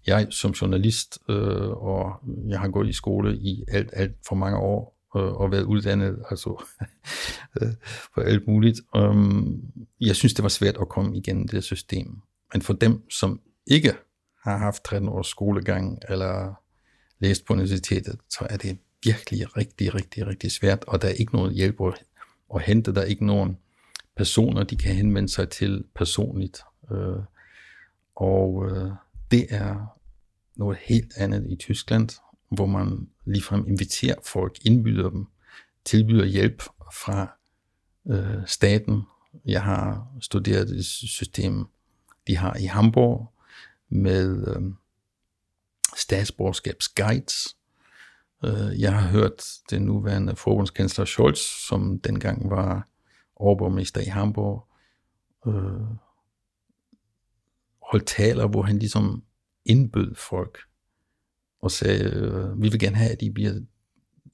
jeg 0.07 0.27
som 0.31 0.51
journalist, 0.51 1.19
øh, 1.29 1.71
og 1.71 2.21
jeg 2.49 2.61
har 2.61 2.69
gået 2.69 2.89
i 2.89 2.93
skole 2.93 3.37
i 3.37 3.65
alt, 3.69 3.91
alt 3.93 4.17
for 4.29 4.35
mange 4.35 4.59
år, 4.59 5.02
og 5.21 5.51
været 5.51 5.63
uddannet, 5.63 6.23
altså 6.31 6.65
øh, 7.63 7.69
for 8.15 8.21
alt 8.21 8.47
muligt. 8.47 8.81
Um, 8.95 9.61
jeg 10.01 10.17
synes, 10.17 10.35
det 10.35 10.43
var 10.43 10.49
svært 10.49 10.77
at 10.81 10.89
komme 10.89 11.17
igennem 11.17 11.49
det 11.49 11.65
system. 11.65 12.17
Men 12.53 12.63
for 12.63 12.73
dem, 12.73 13.11
som 13.11 13.41
ikke 13.67 13.95
har 14.45 14.57
haft 14.57 14.85
13 14.85 15.09
års 15.09 15.27
skolegang, 15.27 15.99
eller 16.09 16.55
læst 17.19 17.45
på 17.45 17.53
universitetet, 17.53 18.17
så 18.31 18.47
er 18.51 18.57
det 18.57 18.79
virkelig 19.05 19.57
rigtig, 19.57 19.95
rigtig, 19.95 20.27
rigtig 20.27 20.53
svært, 20.53 20.85
og 20.85 21.03
der 21.03 21.09
er 21.09 21.13
ikke 21.13 21.35
noget 21.35 21.55
hjælp 21.55 21.81
at, 21.81 22.05
at 22.55 22.63
hente. 22.63 22.95
Der 22.95 23.01
er 23.01 23.05
ikke 23.07 23.27
nogen 23.27 23.59
personer, 24.17 24.63
de 24.63 24.77
kan 24.77 24.95
henvende 24.95 25.29
sig 25.29 25.49
til 25.49 25.85
personligt. 25.95 26.61
Øh, 26.93 27.23
og 28.17 28.71
øh, 28.71 28.91
det 29.31 29.47
er 29.51 29.99
noget 30.57 30.79
helt 30.83 31.13
andet 31.17 31.47
i 31.51 31.57
Tyskland, 31.57 32.09
hvor 32.53 32.67
man 32.67 33.09
ligefrem 33.25 33.69
inviterer 33.69 34.21
folk, 34.25 34.59
indbyder 34.65 35.11
dem, 35.11 35.27
tilbyder 35.85 36.25
hjælp 36.25 36.63
fra 36.93 37.39
øh, 38.07 38.47
staten. 38.47 39.03
Jeg 39.47 39.63
har 39.63 40.07
studeret 40.21 40.71
et 40.71 40.85
system, 40.85 41.65
de 42.27 42.37
har 42.37 42.57
i 42.57 42.65
Hamburg 42.65 43.33
med 43.89 44.49
øh, 44.49 44.63
statsborgerskabsguides. 45.97 47.57
Øh, 48.45 48.81
jeg 48.81 48.95
har 48.99 49.09
hørt 49.09 49.45
den 49.71 49.83
nuværende 49.83 50.37
forbundskansler 50.37 51.05
Scholz, 51.05 51.41
som 51.69 52.01
dengang 52.01 52.51
var 52.51 52.89
overborgmester 53.37 54.01
i 54.01 54.05
Hamburg, 54.05 54.67
øh, 55.47 55.97
holdt 57.83 58.07
taler, 58.07 58.47
hvor 58.47 58.63
han 58.63 58.79
ligesom 58.79 59.23
indbød 59.65 60.15
folk 60.15 60.59
og 61.63 61.71
sagde, 61.71 62.05
øh, 62.05 62.63
vi 62.63 62.69
vil 62.69 62.79
gerne 62.79 62.97
have, 62.97 63.11
at 63.11 63.23
I 63.23 63.31
bliver 63.31 63.53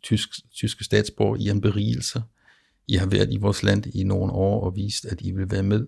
tysk, 0.02 0.28
tyske 0.52 0.84
statsborger. 0.84 1.36
I 1.36 1.48
er 1.48 1.52
en 1.52 1.60
berigelse. 1.60 2.22
I 2.88 2.94
har 2.94 3.06
været 3.06 3.32
i 3.32 3.36
vores 3.36 3.62
land 3.62 3.86
i 3.86 4.02
nogle 4.02 4.32
år 4.32 4.64
og 4.64 4.76
vist, 4.76 5.06
at 5.06 5.20
I 5.20 5.30
vil 5.30 5.50
være 5.50 5.62
med. 5.62 5.86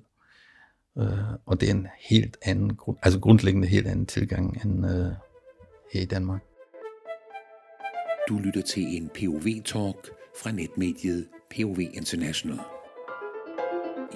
Øh, 0.99 1.33
og 1.47 1.61
det 1.61 1.69
er 1.69 1.75
en 1.75 1.87
helt 2.01 2.37
anden, 2.43 2.79
altså 3.03 3.21
grundlæggende 3.21 3.69
helt 3.69 3.87
anden 3.87 4.07
tilgang 4.07 4.65
end 4.65 4.87
øh, 4.87 5.13
her 5.93 6.03
i 6.03 6.05
Danmark. 6.07 6.41
Du 8.29 8.39
lytter 8.39 8.63
til 8.63 8.83
en 8.83 9.09
POV-talk 9.09 10.11
fra 10.43 10.51
netmediet 10.51 11.29
POV 11.57 11.79
International. 11.81 12.59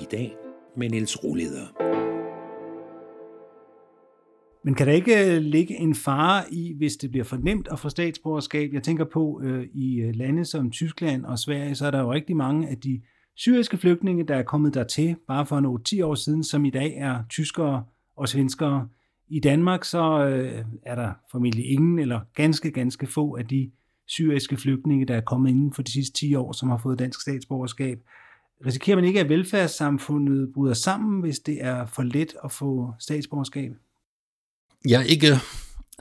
I 0.00 0.06
dag 0.10 0.36
med 0.76 0.90
Niels 0.90 1.24
Roleder. 1.24 2.03
Men 4.66 4.74
kan 4.74 4.86
der 4.86 4.92
ikke 4.92 5.34
øh, 5.34 5.42
ligge 5.42 5.76
en 5.76 5.94
fare 5.94 6.44
i, 6.52 6.74
hvis 6.76 6.96
det 6.96 7.10
bliver 7.10 7.24
for 7.24 7.36
nemt 7.36 7.68
at 7.72 7.78
få 7.78 7.88
statsborgerskab? 7.88 8.72
Jeg 8.72 8.82
tænker 8.82 9.04
på, 9.04 9.40
øh, 9.44 9.66
i 9.74 10.00
øh, 10.00 10.14
lande 10.14 10.44
som 10.44 10.70
Tyskland 10.70 11.24
og 11.24 11.38
Sverige, 11.38 11.74
så 11.74 11.86
er 11.86 11.90
der 11.90 12.00
jo 12.00 12.12
rigtig 12.12 12.36
mange 12.36 12.68
af 12.68 12.76
de 12.76 13.00
syriske 13.36 13.76
flygtninge, 13.76 14.24
der 14.26 14.36
er 14.36 14.42
kommet 14.42 14.74
dertil 14.74 15.16
bare 15.28 15.46
for 15.46 15.60
nogle 15.60 15.84
10 15.84 16.02
år 16.02 16.14
siden, 16.14 16.44
som 16.44 16.64
i 16.64 16.70
dag 16.70 16.94
er 16.96 17.18
tyskere 17.30 17.84
og 18.16 18.28
svenskere. 18.28 18.88
I 19.28 19.40
Danmark 19.40 19.84
så 19.84 20.26
øh, 20.26 20.64
er 20.82 20.94
der 20.94 21.12
formentlig 21.30 21.70
ingen 21.70 21.98
eller 21.98 22.20
ganske, 22.34 22.70
ganske 22.70 23.06
få 23.06 23.36
af 23.36 23.46
de 23.46 23.70
syriske 24.06 24.56
flygtninge, 24.56 25.06
der 25.06 25.16
er 25.16 25.20
kommet 25.20 25.50
inden 25.50 25.72
for 25.72 25.82
de 25.82 25.92
sidste 25.92 26.18
10 26.18 26.34
år, 26.34 26.52
som 26.52 26.68
har 26.68 26.78
fået 26.78 26.98
dansk 26.98 27.20
statsborgerskab. 27.20 27.98
Risikerer 28.66 28.96
man 28.96 29.04
ikke, 29.04 29.20
at 29.20 29.28
velfærdssamfundet 29.28 30.52
bryder 30.54 30.74
sammen, 30.74 31.20
hvis 31.20 31.38
det 31.38 31.64
er 31.64 31.86
for 31.86 32.02
let 32.02 32.34
at 32.44 32.52
få 32.52 32.92
statsborgerskab? 32.98 33.72
Jeg 34.88 35.00
er 35.00 35.04
ikke 35.04 35.28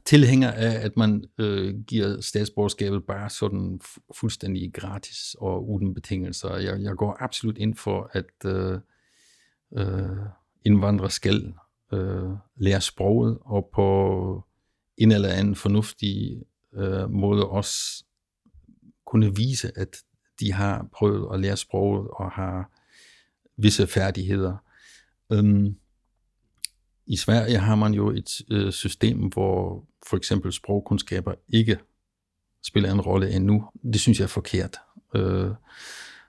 tilhænger 0.06 0.52
af, 0.52 0.86
at 0.86 0.98
man 0.98 1.24
øh, 1.38 1.76
giver 1.88 2.22
statsborgerskabet 2.22 3.04
bare 3.06 3.30
sådan 3.30 3.82
fuldstændig 4.16 4.74
gratis 4.74 5.36
og 5.40 5.70
uden 5.70 5.94
betingelser. 5.94 6.56
Jeg, 6.56 6.82
jeg 6.82 6.96
går 6.96 7.18
absolut 7.20 7.58
ind 7.58 7.76
for, 7.76 8.10
at 8.14 8.46
øh, 8.46 8.80
øh, 9.78 10.18
indvandrere 10.66 11.10
skal 11.10 11.54
øh, 11.94 12.30
lære 12.58 12.82
sproget 12.82 13.38
og 13.42 13.70
på 13.74 14.44
en 14.98 15.12
eller 15.12 15.30
anden 15.30 15.56
fornuftig 15.56 16.44
øh, 16.74 17.10
måde 17.10 17.50
også 17.50 18.06
kunne 19.06 19.36
vise, 19.36 19.72
at 19.76 19.98
de 20.40 20.54
har 20.54 20.88
prøvet 20.94 21.34
at 21.34 21.40
lære 21.40 21.58
sproget 21.58 22.08
og 22.08 22.32
har 22.32 22.72
visse 23.58 23.88
færdigheder. 23.88 24.58
Øhm, 25.32 25.76
i 27.06 27.16
Sverige 27.16 27.58
har 27.58 27.76
man 27.76 27.94
jo 27.94 28.10
et 28.10 28.42
øh, 28.52 28.72
system, 28.72 29.18
hvor 29.18 29.88
for 30.08 30.18
eksempel 30.18 30.54
sprogkundskaber 30.54 31.34
ikke 31.48 31.80
spiller 32.64 32.92
en 32.92 33.02
rolle 33.02 33.32
endnu. 33.36 33.70
Det 33.94 34.02
synes 34.02 34.20
jeg 34.20 34.24
er 34.24 34.28
forkert. 34.28 34.78
Øh, 35.16 35.52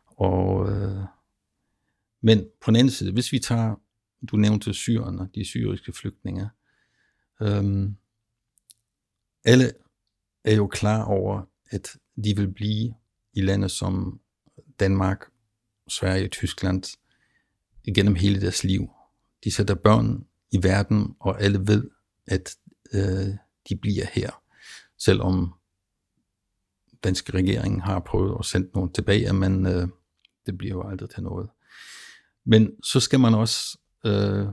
og, 0.06 0.72
øh, 0.72 1.04
men 2.22 2.38
på 2.38 2.70
den 2.70 2.76
anden 2.76 2.90
side, 2.90 3.12
hvis 3.12 3.32
vi 3.32 3.38
tager, 3.38 3.74
du 4.30 4.36
nævnte 4.36 4.74
syrerne, 4.74 5.28
de 5.34 5.44
syriske 5.44 5.92
flygtninge, 5.92 6.48
øh, 7.42 7.90
alle 9.44 9.72
er 10.44 10.54
jo 10.54 10.66
klar 10.66 11.04
over, 11.04 11.42
at 11.70 11.96
de 12.24 12.36
vil 12.36 12.52
blive 12.52 12.94
i 13.32 13.40
lande 13.40 13.68
som 13.68 14.20
Danmark, 14.80 15.24
Sverige, 15.88 16.28
Tyskland, 16.28 16.82
igennem 17.84 18.14
hele 18.14 18.40
deres 18.40 18.64
liv. 18.64 18.90
De 19.44 19.50
sætter 19.50 19.74
børn 19.74 20.26
i 20.54 20.62
verden, 20.62 21.16
og 21.20 21.42
alle 21.42 21.58
ved, 21.58 21.90
at 22.26 22.56
øh, 22.92 23.34
de 23.68 23.76
bliver 23.76 24.06
her. 24.12 24.30
Selvom 24.98 25.54
danske 27.04 27.32
regering 27.32 27.82
har 27.82 28.00
prøvet 28.00 28.36
at 28.38 28.44
sende 28.44 28.70
nogen 28.74 28.92
tilbage, 28.92 29.32
men 29.32 29.66
øh, 29.66 29.88
det 30.46 30.58
bliver 30.58 30.74
jo 30.74 30.88
aldrig 30.88 31.10
til 31.10 31.22
noget. 31.22 31.48
Men 32.44 32.70
så 32.82 33.00
skal 33.00 33.20
man 33.20 33.34
også 33.34 33.78
øh, 34.06 34.46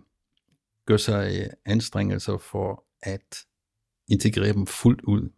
gøre 0.85 0.99
sig 0.99 1.41
øh, 1.41 1.49
anstrengelser 1.65 2.37
for 2.37 2.85
at 3.03 3.37
integrere 4.07 4.53
dem 4.53 4.67
fuldt 4.67 5.01
ud 5.01 5.29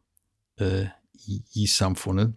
øh, 0.62 0.88
i, 1.14 1.44
i 1.56 1.68
samfundet. 1.68 2.34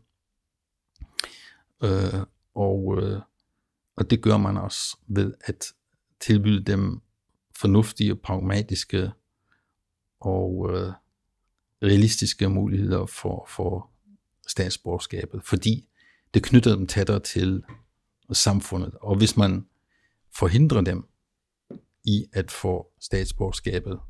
Øh, 1.83 2.21
og, 2.55 2.99
øh, 3.03 3.21
og 3.97 4.11
det 4.11 4.23
gør 4.23 4.37
man 4.37 4.57
også 4.57 4.97
ved 5.07 5.35
at 5.41 5.65
tilbyde 6.21 6.65
dem 6.65 7.01
fornuftige, 7.61 8.17
pragmatiske 8.17 9.13
og 10.21 10.71
øh, 10.71 10.93
realistiske 11.83 12.49
muligheder 12.49 13.07
for, 13.07 13.49
for 13.51 13.91
statsborgerskabet, 14.49 15.45
fordi 15.45 15.89
det 16.35 16.43
knytter 16.43 16.77
dem 16.77 16.87
tættere 16.87 17.21
til 17.21 17.63
samfundet. 18.33 18.95
Og 19.01 19.17
hvis 19.19 19.37
man 19.37 19.67
forhindrer 20.35 20.81
dem 20.81 21.09
i 22.05 22.27
at 22.33 22.51
få 22.51 22.93
statsborgerskabet, 23.01 24.01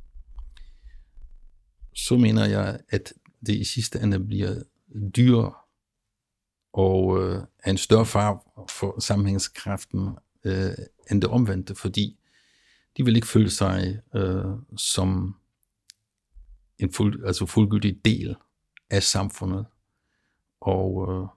så 1.94 2.16
mener 2.16 2.44
jeg, 2.44 2.80
at 2.88 3.12
det 3.46 3.54
i 3.54 3.64
sidste 3.64 4.00
ende 4.00 4.20
bliver 4.20 4.62
dyrere 5.16 5.52
og 6.72 7.22
øh, 7.22 7.42
er 7.58 7.70
en 7.70 7.76
større 7.76 8.06
far 8.06 8.42
for 8.70 9.00
sammenhængskraften 9.00 10.16
øh, 10.44 10.70
end 11.10 11.22
det 11.22 11.30
omvendte, 11.30 11.74
fordi 11.74 12.18
de 12.96 13.04
vil 13.04 13.16
ikke 13.16 13.26
føle 13.26 13.50
sig 13.50 14.00
øh, 14.14 14.44
som 14.76 15.36
en 16.78 16.92
fuld, 16.92 17.24
altså 17.24 17.46
fuldgyldig 17.46 18.04
del 18.04 18.36
af 18.90 19.02
samfundet. 19.02 19.66
Og 20.60 21.12
øh, 21.12 21.28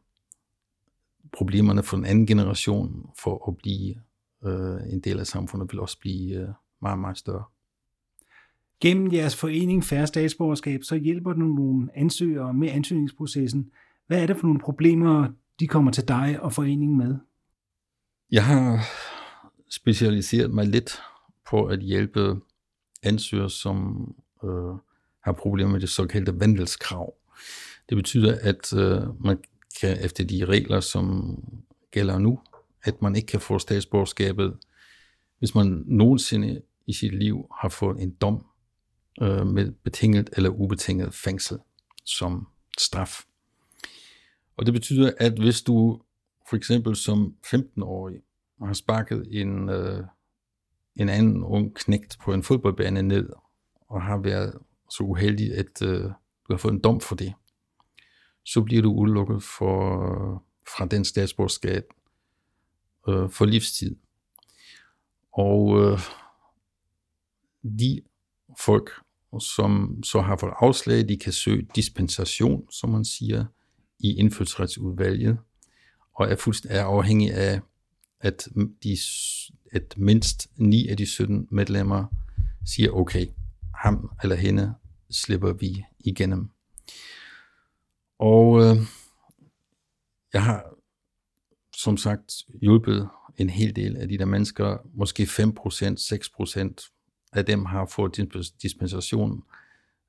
problemerne 1.31 1.83
for 1.83 1.97
den 1.97 2.05
anden 2.05 2.27
generation 2.27 3.09
for 3.19 3.47
at 3.47 3.57
blive 3.57 3.95
øh, 4.43 4.93
en 4.93 4.99
del 4.99 5.19
af 5.19 5.27
samfundet 5.27 5.71
vil 5.71 5.79
også 5.79 5.99
blive 5.99 6.35
øh, 6.35 6.49
meget, 6.81 6.99
meget 6.99 7.17
større. 7.17 7.43
Gennem 8.81 9.13
jeres 9.13 9.35
forening 9.35 9.83
Færre 9.83 10.07
Statsborgerskab, 10.07 10.83
så 10.83 10.95
hjælper 10.95 11.33
du 11.33 11.39
nogle 11.39 11.89
ansøgere 11.95 12.53
med 12.53 12.69
ansøgningsprocessen. 12.69 13.71
Hvad 14.07 14.21
er 14.21 14.27
det 14.27 14.37
for 14.37 14.47
nogle 14.47 14.59
problemer, 14.59 15.27
de 15.59 15.67
kommer 15.67 15.91
til 15.91 16.07
dig 16.07 16.39
og 16.41 16.53
foreningen 16.53 16.97
med? 16.97 17.15
Jeg 18.31 18.45
har 18.45 18.79
specialiseret 19.69 20.53
mig 20.53 20.67
lidt 20.67 21.01
på 21.49 21.65
at 21.65 21.79
hjælpe 21.79 22.41
ansøgere, 23.03 23.49
som 23.49 24.07
øh, 24.43 24.75
har 25.23 25.31
problemer 25.31 25.71
med 25.71 25.79
det 25.79 25.89
såkaldte 25.89 26.39
vandelskrav. 26.39 27.13
Det 27.89 27.97
betyder, 27.97 28.37
at 28.41 28.73
øh, 28.73 29.25
man 29.25 29.37
kan 29.81 30.05
efter 30.05 30.23
de 30.23 30.45
regler, 30.45 30.79
som 30.79 31.37
gælder 31.91 32.17
nu, 32.17 32.39
at 32.83 33.01
man 33.01 33.15
ikke 33.15 33.27
kan 33.27 33.41
få 33.41 33.59
statsborgerskabet, 33.59 34.57
hvis 35.39 35.55
man 35.55 35.83
nogensinde 35.87 36.61
i 36.87 36.93
sit 36.93 37.19
liv 37.19 37.45
har 37.61 37.69
fået 37.69 38.01
en 38.01 38.11
dom 38.11 38.45
øh, 39.21 39.47
med 39.47 39.71
betinget 39.71 40.29
eller 40.33 40.49
ubetinget 40.49 41.13
fængsel 41.13 41.57
som 42.05 42.47
straf. 42.77 43.23
Og 44.57 44.65
det 44.65 44.73
betyder, 44.73 45.11
at 45.17 45.33
hvis 45.39 45.61
du 45.61 46.01
for 46.49 46.55
eksempel 46.55 46.95
som 46.95 47.35
15-årig 47.47 48.15
har 48.61 48.73
sparket 48.73 49.27
en, 49.31 49.69
øh, 49.69 50.03
en 50.99 51.09
anden 51.09 51.43
ung 51.43 51.75
knægt 51.75 52.17
på 52.23 52.33
en 52.33 52.43
fodboldbane 52.43 53.01
ned, 53.01 53.29
og 53.87 54.01
har 54.01 54.17
været 54.17 54.53
så 54.89 55.03
uheldig, 55.03 55.53
at 55.53 55.81
øh, 55.81 56.03
du 56.03 56.53
har 56.53 56.57
fået 56.57 56.73
en 56.73 56.81
dom 56.81 57.01
for 57.01 57.15
det, 57.15 57.33
så 58.45 58.61
bliver 58.61 58.81
du 58.81 58.93
udelukket 58.93 59.43
for, 59.43 60.43
fra 60.75 60.85
den 60.85 61.05
statsborgerskab 61.05 61.83
øh, 63.09 63.29
for 63.29 63.45
livstid. 63.45 63.95
Og 65.33 65.81
øh, 65.81 65.99
de 67.79 68.01
folk, 68.59 68.91
som 69.39 70.03
så 70.03 70.21
har 70.21 70.37
fået 70.37 70.53
afslag, 70.55 71.09
de 71.09 71.17
kan 71.17 71.33
søge 71.33 71.67
dispensation, 71.75 72.71
som 72.71 72.89
man 72.89 73.05
siger, 73.05 73.45
i 73.99 74.15
indfødsretsudvalget, 74.15 75.37
og 76.15 76.31
er 76.31 76.35
fuldstændig 76.35 76.81
afhængig 76.81 77.33
af, 77.33 77.61
at, 78.21 78.47
de, 78.83 78.97
at 79.71 79.97
mindst 79.97 80.47
9 80.55 80.87
af 80.87 80.97
de 80.97 81.05
17 81.05 81.47
medlemmer 81.51 82.05
siger, 82.65 82.91
okay, 82.91 83.27
ham 83.75 84.11
eller 84.23 84.35
hende 84.35 84.73
slipper 85.11 85.53
vi 85.53 85.83
igennem. 85.99 86.49
Og 88.19 88.61
øh, 88.61 88.77
jeg 90.33 90.43
har 90.43 90.75
som 91.75 91.97
sagt 91.97 92.33
hjulpet 92.61 93.09
en 93.37 93.49
hel 93.49 93.75
del 93.75 93.97
af 93.97 94.07
de 94.07 94.17
der 94.17 94.25
mennesker, 94.25 94.77
måske 94.93 95.23
5%, 95.23 95.27
6% 96.87 97.29
af 97.33 97.45
dem 97.45 97.65
har 97.65 97.85
fået 97.85 98.15
dispensation, 98.61 99.43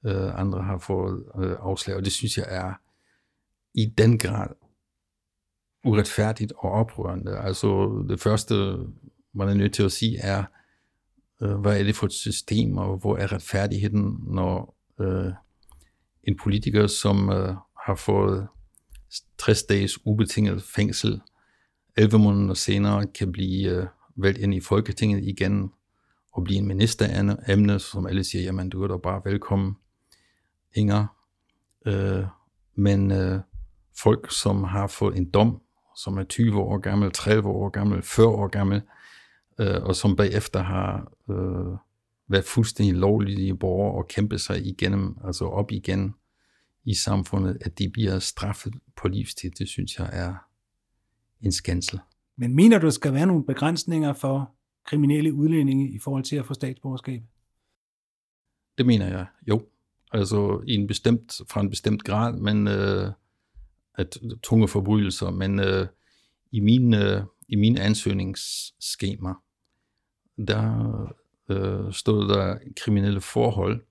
øh, 0.06 0.40
andre 0.40 0.62
har 0.62 0.78
fået 0.78 1.24
øh, 1.42 1.56
afslag, 1.60 1.96
og 1.96 2.04
det 2.04 2.12
synes 2.12 2.38
jeg 2.38 2.46
er 2.48 2.74
i 3.74 3.86
den 3.86 4.18
grad 4.18 4.48
uretfærdigt 5.84 6.52
og 6.58 6.70
oprørende. 6.70 7.38
Altså 7.38 8.02
det 8.08 8.20
første, 8.20 8.76
man 9.32 9.48
er 9.48 9.54
nødt 9.54 9.74
til 9.74 9.82
at 9.82 9.92
sige, 9.92 10.18
er, 10.18 10.44
øh, 11.42 11.54
hvad 11.54 11.80
er 11.80 11.84
det 11.84 11.96
for 11.96 12.06
et 12.06 12.12
system, 12.12 12.78
og 12.78 12.96
hvor 12.96 13.16
er 13.16 13.32
retfærdigheden, 13.32 14.18
når 14.26 14.76
øh, 15.00 15.32
en 16.24 16.36
politiker, 16.42 16.86
som 16.86 17.30
øh, 17.30 17.54
har 17.86 17.94
fået 17.94 18.48
60 19.38 19.62
dages 19.62 20.06
ubetinget 20.06 20.62
fængsel, 20.62 21.20
11 21.96 22.18
måneder 22.18 22.54
senere 22.54 23.06
kan 23.06 23.32
blive 23.32 23.70
øh, 23.70 23.86
valgt 24.16 24.38
ind 24.38 24.54
i 24.54 24.60
Folketinget 24.60 25.24
igen, 25.24 25.72
og 26.32 26.44
blive 26.44 26.58
en 26.58 26.66
minister 26.66 27.06
af 27.06 27.52
emne, 27.52 27.78
som 27.78 28.06
alle 28.06 28.24
siger, 28.24 28.42
jamen 28.42 28.68
du 28.68 28.82
er 28.82 28.88
da 28.88 28.96
bare 28.96 29.22
velkommen, 29.24 29.76
Inger. 30.74 31.06
Øh, 31.86 32.24
men 32.74 33.10
øh, 33.10 33.40
folk, 34.02 34.32
som 34.32 34.64
har 34.64 34.86
fået 34.86 35.16
en 35.16 35.30
dom, 35.30 35.62
som 36.04 36.18
er 36.18 36.24
20 36.24 36.58
år 36.58 36.78
gammel, 36.78 37.12
30 37.12 37.48
år 37.48 37.68
gammel, 37.68 38.02
40 38.02 38.26
år 38.26 38.48
gammel, 38.48 38.82
øh, 39.60 39.82
og 39.82 39.96
som 39.96 40.16
bagefter 40.16 40.62
har 40.62 41.12
øh, 41.30 41.78
været 42.28 42.44
fuldstændig 42.44 42.94
lovlige 42.94 43.56
borgere 43.56 43.94
og 43.94 44.08
kæmpe 44.08 44.38
sig 44.38 44.66
igennem, 44.66 45.16
altså 45.24 45.44
op 45.44 45.72
igen 45.72 46.14
i 46.84 46.94
samfundet, 46.94 47.58
at 47.60 47.78
de 47.78 47.90
bliver 47.90 48.18
straffet 48.18 48.74
på 48.96 49.08
livstid, 49.08 49.50
det 49.50 49.68
synes 49.68 49.98
jeg 49.98 50.10
er 50.12 50.34
en 51.40 51.52
skændsel. 51.52 52.00
Men 52.36 52.54
mener 52.54 52.78
du, 52.78 52.86
der 52.86 52.90
skal 52.90 53.14
være 53.14 53.26
nogle 53.26 53.44
begrænsninger 53.44 54.12
for 54.12 54.54
kriminelle 54.86 55.34
udlændinge 55.34 55.90
i 55.90 55.98
forhold 55.98 56.24
til 56.24 56.36
at 56.36 56.46
få 56.46 56.54
statsborgerskab? 56.54 57.22
Det 58.78 58.86
mener 58.86 59.06
jeg, 59.06 59.26
jo. 59.48 59.66
Altså 60.12 60.62
i 60.66 60.74
en 60.74 60.86
bestemt, 60.86 61.40
fra 61.48 61.60
en 61.60 61.70
bestemt 61.70 62.04
grad, 62.04 62.38
men 62.38 62.68
øh, 62.68 63.12
at 64.00 64.18
øh, 64.22 64.30
tunge 64.42 64.68
forbrydelser, 64.68 65.30
men 65.30 65.58
øh, 65.60 65.86
i 66.52 66.60
min 66.60 66.94
øh, 66.94 67.22
i 67.48 67.56
min 67.56 67.78
ansøgningsskema, 67.78 69.34
der 70.48 71.06
øh, 71.48 71.92
stod 71.92 72.28
der 72.28 72.58
kriminelle 72.80 73.20
forhold, 73.20 73.84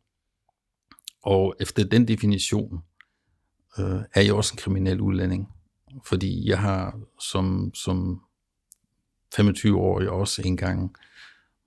Og 1.22 1.56
efter 1.60 1.84
den 1.84 2.08
definition 2.08 2.84
øh, 3.80 4.02
er 4.14 4.22
jeg 4.22 4.34
også 4.34 4.54
en 4.54 4.58
kriminel 4.58 5.02
udlænding, 5.02 5.50
fordi 6.06 6.50
jeg 6.50 6.60
har 6.60 7.00
som, 7.32 7.74
som 7.74 8.22
25-årig 9.36 10.10
også 10.10 10.42
engang 10.46 10.96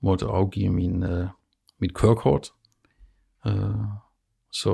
måtte 0.02 0.26
afgive 0.26 0.70
min, 0.70 1.02
øh, 1.02 1.28
mit 1.78 1.94
kørekort. 1.94 2.48
Øh, 3.46 3.84
så 4.52 4.72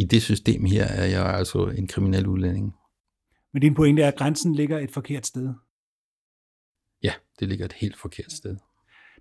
i 0.00 0.04
det 0.04 0.22
system 0.22 0.64
her 0.64 0.84
er 0.84 1.04
jeg 1.04 1.26
altså 1.26 1.66
en 1.66 1.86
kriminel 1.86 2.26
udlænding. 2.26 2.74
Men 3.52 3.62
din 3.62 3.74
pointe 3.74 4.02
er, 4.02 4.08
at 4.08 4.16
grænsen 4.16 4.54
ligger 4.54 4.78
et 4.78 4.90
forkert 4.90 5.26
sted? 5.26 5.54
Ja, 7.02 7.12
det 7.40 7.48
ligger 7.48 7.64
et 7.64 7.72
helt 7.72 7.98
forkert 7.98 8.32
sted. 8.32 8.56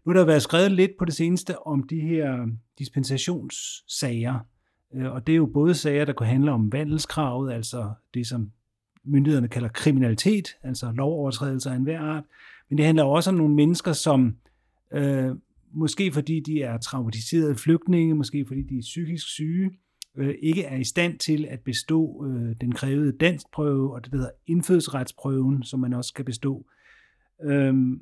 Nu 0.05 0.11
har 0.11 0.13
der 0.13 0.25
været 0.25 0.41
skrevet 0.41 0.71
lidt 0.71 0.91
på 0.99 1.05
det 1.05 1.13
seneste 1.13 1.67
om 1.67 1.83
de 1.83 2.01
her 2.01 2.47
dispensationssager, 2.79 4.39
øh, 4.95 5.11
og 5.11 5.27
det 5.27 5.33
er 5.33 5.37
jo 5.37 5.45
både 5.45 5.75
sager, 5.75 6.05
der 6.05 6.13
kan 6.13 6.27
handle 6.27 6.51
om 6.51 6.71
vandelskravet, 6.71 7.53
altså 7.53 7.93
det, 8.13 8.27
som 8.27 8.51
myndighederne 9.03 9.47
kalder 9.47 9.69
kriminalitet, 9.69 10.47
altså 10.63 10.91
lovovertrædelser 10.91 11.71
af 11.71 11.75
enhver 11.75 11.99
art, 11.99 12.23
men 12.69 12.77
det 12.77 12.85
handler 12.85 13.03
også 13.03 13.29
om 13.29 13.35
nogle 13.35 13.55
mennesker, 13.55 13.93
som 13.93 14.37
øh, 14.93 15.31
måske 15.73 16.11
fordi 16.11 16.39
de 16.39 16.61
er 16.61 16.77
traumatiserede 16.77 17.55
flygtninge, 17.55 18.15
måske 18.15 18.45
fordi 18.47 18.61
de 18.61 18.77
er 18.77 18.81
psykisk 18.81 19.27
syge, 19.27 19.71
øh, 20.19 20.35
ikke 20.41 20.63
er 20.63 20.77
i 20.77 20.83
stand 20.83 21.19
til 21.19 21.45
at 21.45 21.59
bestå 21.59 22.25
øh, 22.25 22.55
den 22.61 22.71
krævede 22.71 23.17
danskprøve, 23.17 23.93
og 23.93 24.03
det 24.03 24.11
der 24.11 24.17
hedder 24.17 24.31
indfødsretsprøven, 24.47 25.63
som 25.63 25.79
man 25.79 25.93
også 25.93 26.07
skal 26.07 26.25
bestå. 26.25 26.65
Øhm, 27.43 28.01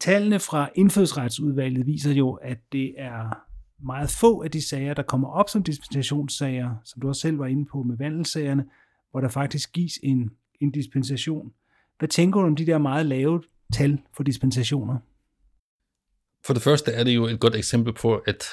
tallene 0.00 0.38
fra 0.38 0.70
indfødsretsudvalget 0.74 1.86
viser 1.86 2.12
jo, 2.12 2.32
at 2.32 2.58
det 2.72 2.94
er 2.98 3.44
meget 3.82 4.10
få 4.10 4.42
af 4.42 4.50
de 4.50 4.68
sager, 4.68 4.94
der 4.94 5.02
kommer 5.02 5.28
op 5.28 5.48
som 5.48 5.62
dispensationssager, 5.62 6.74
som 6.84 7.00
du 7.02 7.08
også 7.08 7.20
selv 7.20 7.38
var 7.38 7.46
inde 7.46 7.66
på 7.66 7.82
med 7.82 7.96
vandelsagerne, 7.96 8.64
hvor 9.10 9.20
der 9.20 9.28
faktisk 9.28 9.72
gives 9.72 9.98
en, 10.02 10.30
en 10.60 10.70
dispensation. 10.70 11.52
Hvad 11.98 12.08
tænker 12.08 12.40
du 12.40 12.46
om 12.46 12.56
de 12.56 12.66
der 12.66 12.78
meget 12.78 13.06
lave 13.06 13.42
tal 13.72 13.98
for 14.16 14.22
dispensationer? 14.22 14.98
For 16.46 16.54
det 16.54 16.62
første 16.62 16.92
er 16.92 17.04
det 17.04 17.14
jo 17.14 17.26
et 17.26 17.40
godt 17.40 17.54
eksempel 17.54 17.92
på, 17.92 18.16
at 18.16 18.44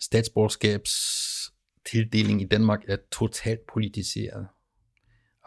statsborgerskabstildeling 0.00 2.42
i 2.42 2.46
Danmark 2.46 2.80
er 2.88 2.96
totalt 3.12 3.60
politiseret. 3.72 4.46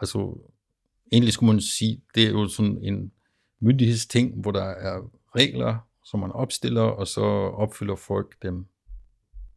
Altså, 0.00 0.38
egentlig 1.12 1.32
skulle 1.32 1.52
man 1.52 1.60
sige, 1.60 2.02
det 2.14 2.26
er 2.26 2.30
jo 2.30 2.48
sådan 2.48 2.78
en 2.82 3.12
myndighedsting, 3.60 4.40
hvor 4.40 4.50
der 4.50 4.64
er 4.64 5.10
regler, 5.36 5.88
som 6.04 6.20
man 6.20 6.32
opstiller, 6.32 6.82
og 6.82 7.06
så 7.06 7.20
opfylder 7.20 7.96
folk 7.96 8.42
dem 8.42 8.66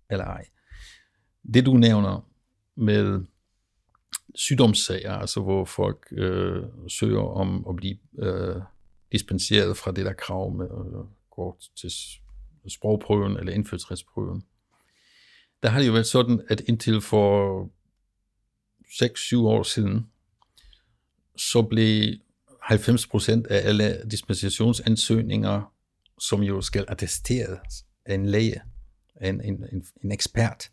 eller 0.09 0.25
ej. 0.25 0.45
Det 1.53 1.65
du 1.65 1.73
nævner 1.73 2.29
med 2.75 3.25
sygdomssager, 4.35 5.11
altså 5.11 5.41
hvor 5.41 5.65
folk 5.65 6.07
øh, 6.11 6.63
søger 6.87 7.21
om 7.21 7.65
at 7.69 7.75
blive 7.75 7.97
øh, 8.19 8.61
dispenseret 9.11 9.77
fra 9.77 9.91
det 9.91 10.05
der 10.05 10.13
krav 10.13 10.51
med 10.51 10.65
øh, 10.65 10.99
at 10.99 11.05
gå 11.31 11.59
til 11.75 11.91
sprogprøven 12.67 13.37
eller 13.37 13.53
indfødsretsprøven. 13.53 14.43
Der 15.63 15.69
har 15.69 15.79
det 15.79 15.87
jo 15.87 15.91
været 15.91 16.07
sådan, 16.07 16.41
at 16.49 16.61
indtil 16.61 17.01
for 17.01 17.63
6-7 18.85 19.37
år 19.37 19.63
siden, 19.63 20.07
så 21.37 21.61
blev 21.61 22.17
90 22.61 23.07
procent 23.07 23.47
af 23.47 23.67
alle 23.67 24.03
dispensationsansøgninger, 24.11 25.73
som 26.19 26.43
jo 26.43 26.61
skal 26.61 26.85
attesteres 26.87 27.85
af 28.05 28.15
en 28.15 28.25
læge, 28.25 28.61
en, 29.21 29.41
en, 29.41 29.65
en, 29.71 29.85
en 30.03 30.11
ekspert, 30.11 30.71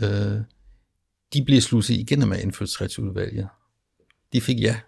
øh, 0.00 0.40
de 1.32 1.44
blev 1.44 1.60
slusset 1.60 1.94
igennem 1.94 2.32
af 2.32 2.42
indfødsretsudvalget. 2.42 3.48
De 4.32 4.40
fik 4.40 4.60
ja, 4.60 4.80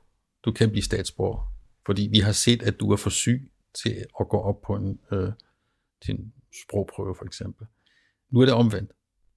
du 0.45 0.53
kan 0.53 0.71
blive 0.71 0.83
statsborger, 0.83 1.53
fordi 1.87 2.09
vi 2.13 2.19
har 2.19 2.33
set, 2.33 2.63
at 2.63 2.81
du 2.81 2.93
er 2.93 2.97
for 2.97 3.11
syg 3.11 3.53
til 3.83 4.05
at 4.21 4.29
gå 4.29 4.41
op 4.41 4.61
på 4.61 4.77
en, 4.77 5.01
øh, 5.13 5.33
til 6.05 6.15
en 6.15 6.33
sprogprøve 6.63 7.15
for 7.19 7.25
eksempel. 7.25 7.67
Nu 8.31 8.41
er 8.41 8.45
det 8.45 8.55
omvendt. 8.55 8.91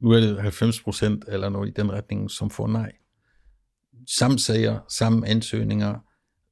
Nu 0.05 0.11
er 0.11 0.19
det 0.19 0.41
90 0.41 0.81
procent 0.81 1.25
eller 1.27 1.49
noget 1.49 1.67
i 1.67 1.71
den 1.71 1.91
retning, 1.91 2.31
som 2.31 2.49
får 2.49 2.67
nej. 2.67 2.91
Samme 4.07 4.39
sager, 4.39 4.79
samme 4.89 5.27
ansøgninger, 5.27 5.99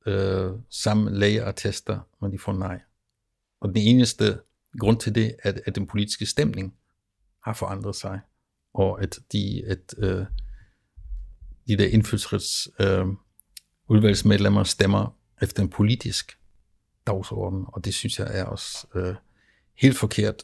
øh, 0.05 0.51
samme 0.69 1.11
lægeattester, 1.11 1.99
men 2.21 2.31
de 2.31 2.39
får 2.39 2.53
nej. 2.53 2.81
Og 3.61 3.69
den 3.69 3.77
eneste 3.77 4.39
grund 4.79 4.99
til 4.99 5.15
det 5.15 5.35
er, 5.43 5.53
at 5.65 5.75
den 5.75 5.87
politiske 5.87 6.25
stemning 6.25 6.75
har 7.43 7.53
forandret 7.53 7.95
sig, 7.95 8.19
og 8.73 9.03
at 9.03 9.19
de, 9.31 9.63
at, 9.67 9.93
øh, 9.97 10.25
de 11.67 11.77
der 11.77 11.87
indfødsrets 11.87 12.69
øh, 12.79 13.05
udvalgsmedlemmer 13.87 14.63
stemmer 14.63 15.17
efter 15.41 15.63
en 15.63 15.69
politisk 15.69 16.39
dagsorden, 17.07 17.65
og 17.67 17.85
det 17.85 17.93
synes 17.93 18.19
jeg 18.19 18.27
er 18.39 18.45
også 18.45 18.87
øh, 18.95 19.15
helt 19.77 19.97
forkert. 19.97 20.43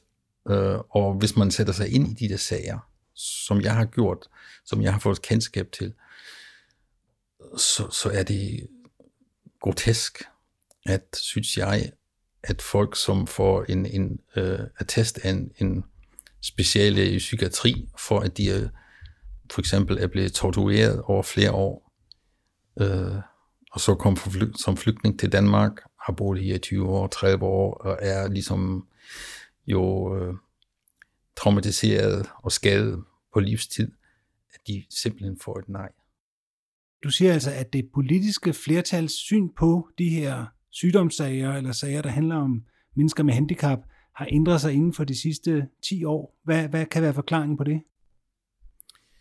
Øh, 0.50 0.78
og 0.90 1.14
hvis 1.14 1.36
man 1.36 1.52
sætter 1.52 1.74
sig 1.74 1.94
ind 1.94 2.08
i 2.08 2.14
de 2.14 2.30
der 2.30 2.38
sager, 2.38 2.89
som 3.20 3.62
jeg 3.62 3.76
har 3.76 3.86
gjort, 3.86 4.28
som 4.66 4.82
jeg 4.82 4.92
har 4.92 5.00
fået 5.00 5.22
kendskab 5.22 5.72
til, 5.72 5.94
så, 7.58 7.90
så 7.92 8.10
er 8.14 8.24
det 8.24 8.68
grotesk, 9.62 10.24
at, 10.86 11.04
synes 11.14 11.58
jeg, 11.58 11.92
at 12.44 12.62
folk, 12.62 12.96
som 12.96 13.28
får 13.28 13.64
en, 13.64 13.86
en 13.86 14.20
uh, 14.38 14.60
attest 14.80 15.20
af 15.24 15.30
en, 15.30 15.52
en 15.58 15.84
speciale 16.42 17.12
i 17.12 17.18
psykiatri, 17.18 17.90
for 17.98 18.20
at 18.20 18.38
de 18.38 18.56
uh, 18.56 18.70
for 19.52 19.62
eksempel 19.62 19.98
er 19.98 20.08
blevet 20.08 20.34
tortureret 20.34 21.02
over 21.02 21.24
flere 21.24 21.52
år, 21.52 21.92
uh, 22.82 23.16
og 23.72 23.80
så 23.80 23.96
kom 23.96 24.18
fly, 24.18 24.46
som 24.56 24.78
flygtning 24.78 25.20
til 25.20 25.32
Danmark, 25.32 25.72
har 26.06 26.14
boet 26.14 26.44
her 26.44 26.56
i 26.56 26.60
20 26.60 26.90
år, 26.90 27.08
30 27.08 27.46
år, 27.46 27.74
og 27.74 27.98
er 28.02 28.28
ligesom 28.28 28.88
jo 29.68 30.16
uh, 30.16 30.36
traumatiseret 31.40 32.30
og 32.44 32.52
skadet 32.52 33.04
på 33.34 33.40
livstid, 33.40 33.92
at 34.54 34.60
de 34.68 34.84
simpelthen 34.90 35.40
får 35.42 35.60
et 35.60 35.70
nej. 35.70 35.90
Du 37.04 37.10
siger 37.10 37.34
altså, 37.34 37.52
at 37.52 37.74
det 37.74 37.90
politiske 37.94 38.54
flertals 38.54 39.12
syn 39.12 39.50
på 39.58 39.90
de 39.98 40.10
her 40.10 40.46
sygdomssager 40.72 41.54
eller 41.54 41.72
sager, 41.72 42.02
der 42.02 42.10
handler 42.10 42.36
om 42.36 42.64
mennesker 42.96 43.24
med 43.24 43.34
handicap, 43.34 43.80
har 44.16 44.28
ændret 44.32 44.62
sig 44.62 44.74
inden 44.74 44.94
for 44.94 45.04
de 45.04 45.22
sidste 45.22 45.68
10 45.84 46.04
år. 46.04 46.40
Hvad, 46.44 46.68
hvad 46.68 46.86
kan 46.86 47.02
være 47.04 47.14
forklaringen 47.14 47.58
på 47.58 47.64
det? 47.64 47.82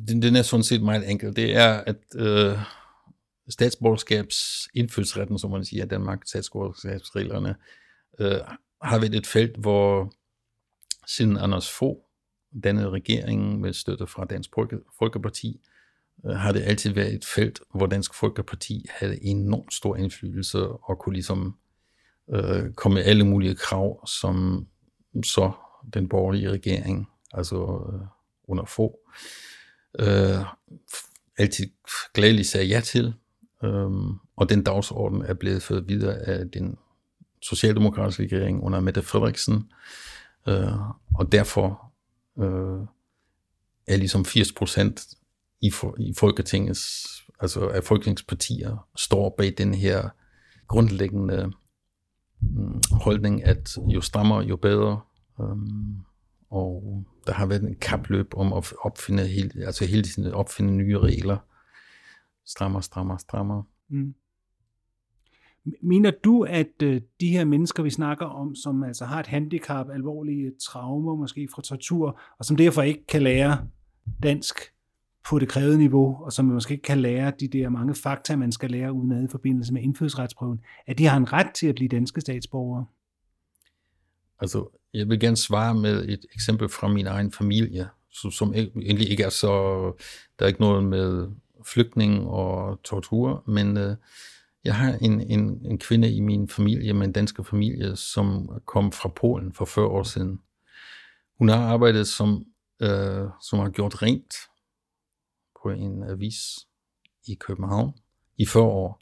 Den, 0.09 0.23
den 0.23 0.37
er 0.37 0.43
sådan 0.43 0.65
set 0.65 0.83
meget 0.83 1.11
enkel. 1.11 1.37
Det 1.37 1.57
er, 1.57 1.73
at 1.87 1.97
øh, 2.17 2.59
statsborgerskabsindfødsretten, 3.49 5.39
som 5.39 5.51
man 5.51 5.65
siger 5.65 5.85
i 5.85 5.89
Danmark, 5.89 6.23
statsborgerskabsreglerne, 6.27 7.55
øh, 8.21 8.41
har 8.83 8.99
været 8.99 9.15
et 9.15 9.27
felt, 9.27 9.57
hvor 9.57 10.13
siden 11.07 11.37
Anders 11.37 11.71
Fogh 11.71 12.08
dannede 12.65 12.91
regeringen 12.91 13.61
med 13.61 13.73
støtte 13.73 14.07
fra 14.07 14.25
Dansk 14.25 14.51
Folkeparti, 14.99 15.61
øh, 16.27 16.37
har 16.37 16.53
det 16.53 16.63
altid 16.63 16.91
været 16.91 17.15
et 17.15 17.25
felt, 17.25 17.61
hvor 17.75 17.87
Dansk 17.87 18.15
Folkeparti 18.15 18.87
havde 18.91 19.25
enormt 19.25 19.75
stor 19.75 19.97
indflydelse 19.97 20.69
og 20.69 20.99
kunne 20.99 21.13
ligesom 21.13 21.57
øh, 22.31 22.73
komme 22.73 22.95
med 22.95 23.05
alle 23.05 23.25
mulige 23.25 23.55
krav, 23.55 24.07
som 24.07 24.67
så 25.25 25.53
den 25.95 26.09
borgerlige 26.09 26.51
regering, 26.51 27.09
altså 27.35 27.57
øh, 27.93 28.01
under 28.45 28.65
få, 28.65 28.99
øh, 29.99 30.45
altid 31.39 31.71
glædeligt 32.15 32.49
sagde 32.49 32.67
ja 32.67 32.81
til. 32.81 33.15
Øh, 33.65 33.91
og 34.37 34.49
den 34.49 34.65
dagsorden 34.65 35.23
er 35.23 35.35
blevet 35.35 35.63
ført 35.63 35.89
videre 35.89 36.15
af 36.15 36.51
den 36.51 36.79
socialdemokratiske 37.43 38.23
regering 38.23 38.63
under 38.63 38.81
Mette 38.81 39.03
Frederiksen. 39.03 39.71
Øh, 40.49 40.73
og 41.15 41.33
derfor 41.33 41.88
øh, 42.39 42.87
er 43.87 43.97
ligesom 43.97 44.25
80 44.25 44.53
procent 44.53 45.07
i, 45.61 45.71
for, 45.71 45.97
i 45.99 46.15
Folketingets, 46.17 47.07
altså 47.41 47.69
af 47.69 47.85
Folketingspartier, 47.85 48.89
står 48.97 49.35
bag 49.39 49.55
den 49.59 49.75
her 49.75 50.09
grundlæggende 50.67 51.53
um, 52.43 52.83
holdning, 52.93 53.45
at 53.45 53.77
jo 53.89 54.01
strammere, 54.01 54.41
jo 54.41 54.57
bedre. 54.57 55.01
Um, 55.39 56.05
og 56.51 57.05
der 57.27 57.33
har 57.33 57.47
været 57.47 57.63
en 57.63 57.75
kapløb 57.75 58.35
om 58.37 58.53
at 58.53 58.73
opfinde 58.81 59.27
hele, 59.27 59.67
altså 59.67 59.85
hele 59.85 60.03
tiden 60.03 60.33
opfinde 60.33 60.73
nye 60.73 60.99
regler. 60.99 61.39
Strammer, 62.47 62.81
strammer, 62.81 63.17
strammer. 63.17 63.63
Mm. 63.89 64.15
Mener 65.83 66.11
du, 66.25 66.43
at 66.43 66.83
øh, 66.83 67.01
de 67.21 67.29
her 67.29 67.45
mennesker, 67.45 67.83
vi 67.83 67.91
snakker 67.91 68.27
om, 68.27 68.55
som 68.55 68.83
altså 68.83 69.05
har 69.05 69.21
et 69.21 69.27
handicap, 69.27 69.87
alvorlige 69.91 70.53
traumer, 70.65 71.17
måske 71.17 71.49
fra 71.55 71.63
tortur, 71.63 72.21
og 72.39 72.45
som 72.45 72.57
derfor 72.57 72.83
ikke 72.83 73.07
kan 73.07 73.23
lære 73.23 73.67
dansk 74.23 74.55
på 75.29 75.39
det 75.39 75.49
krævede 75.49 75.79
niveau, 75.79 76.25
og 76.25 76.33
som 76.33 76.45
måske 76.45 76.73
ikke 76.73 76.83
kan 76.83 76.99
lære 76.99 77.33
de 77.41 77.49
der 77.49 77.69
mange 77.69 77.95
fakta, 77.95 78.37
man 78.37 78.53
skal 78.53 78.71
lære 78.71 78.93
uden 78.93 79.25
i 79.25 79.29
forbindelse 79.29 79.73
med 79.73 79.83
indfødsretsprøven, 79.83 80.61
at 80.87 80.99
de 80.99 81.07
har 81.07 81.17
en 81.17 81.33
ret 81.33 81.51
til 81.55 81.67
at 81.67 81.75
blive 81.75 81.89
danske 81.89 82.21
statsborgere? 82.21 82.87
Altså, 84.41 84.79
jeg 84.95 85.09
vil 85.09 85.21
gerne 85.21 85.37
svare 85.37 85.75
med 85.75 86.09
et 86.09 86.27
eksempel 86.35 86.69
fra 86.69 86.89
min 86.89 87.07
egen 87.07 87.33
familie, 87.33 87.89
som, 88.11 88.31
som 88.31 88.55
egentlig 88.55 89.11
ikke 89.11 89.23
er 89.23 89.31
så, 89.31 89.83
der 90.39 90.45
er 90.45 90.47
ikke 90.47 90.61
noget 90.61 90.85
med 90.85 91.29
flygtning 91.67 92.27
og 92.27 92.83
tortur, 92.85 93.45
men 93.47 93.77
øh, 93.77 93.97
jeg 94.65 94.77
har 94.77 94.93
en, 94.93 95.21
en, 95.21 95.67
en 95.67 95.79
kvinde 95.79 96.13
i 96.13 96.21
min 96.21 96.49
familie, 96.49 96.93
med 96.93 97.07
en 97.07 97.13
dansk 97.13 97.37
familie, 97.51 97.97
som 97.97 98.49
kom 98.67 98.93
fra 98.93 99.09
Polen 99.09 99.53
for 99.53 99.65
40 99.65 99.87
år 99.87 100.03
siden. 100.03 100.41
Hun 101.39 101.49
har 101.49 101.57
arbejdet 101.57 102.09
som, 102.09 102.45
øh, 102.81 103.29
som 103.43 103.59
har 103.59 103.71
gjort 103.71 104.03
rent 104.03 104.35
på 105.63 105.71
en 105.71 106.03
avis 106.03 106.37
i 107.27 107.35
København 107.35 107.93
i 108.39 108.47
40 108.47 108.65
år. 108.65 109.01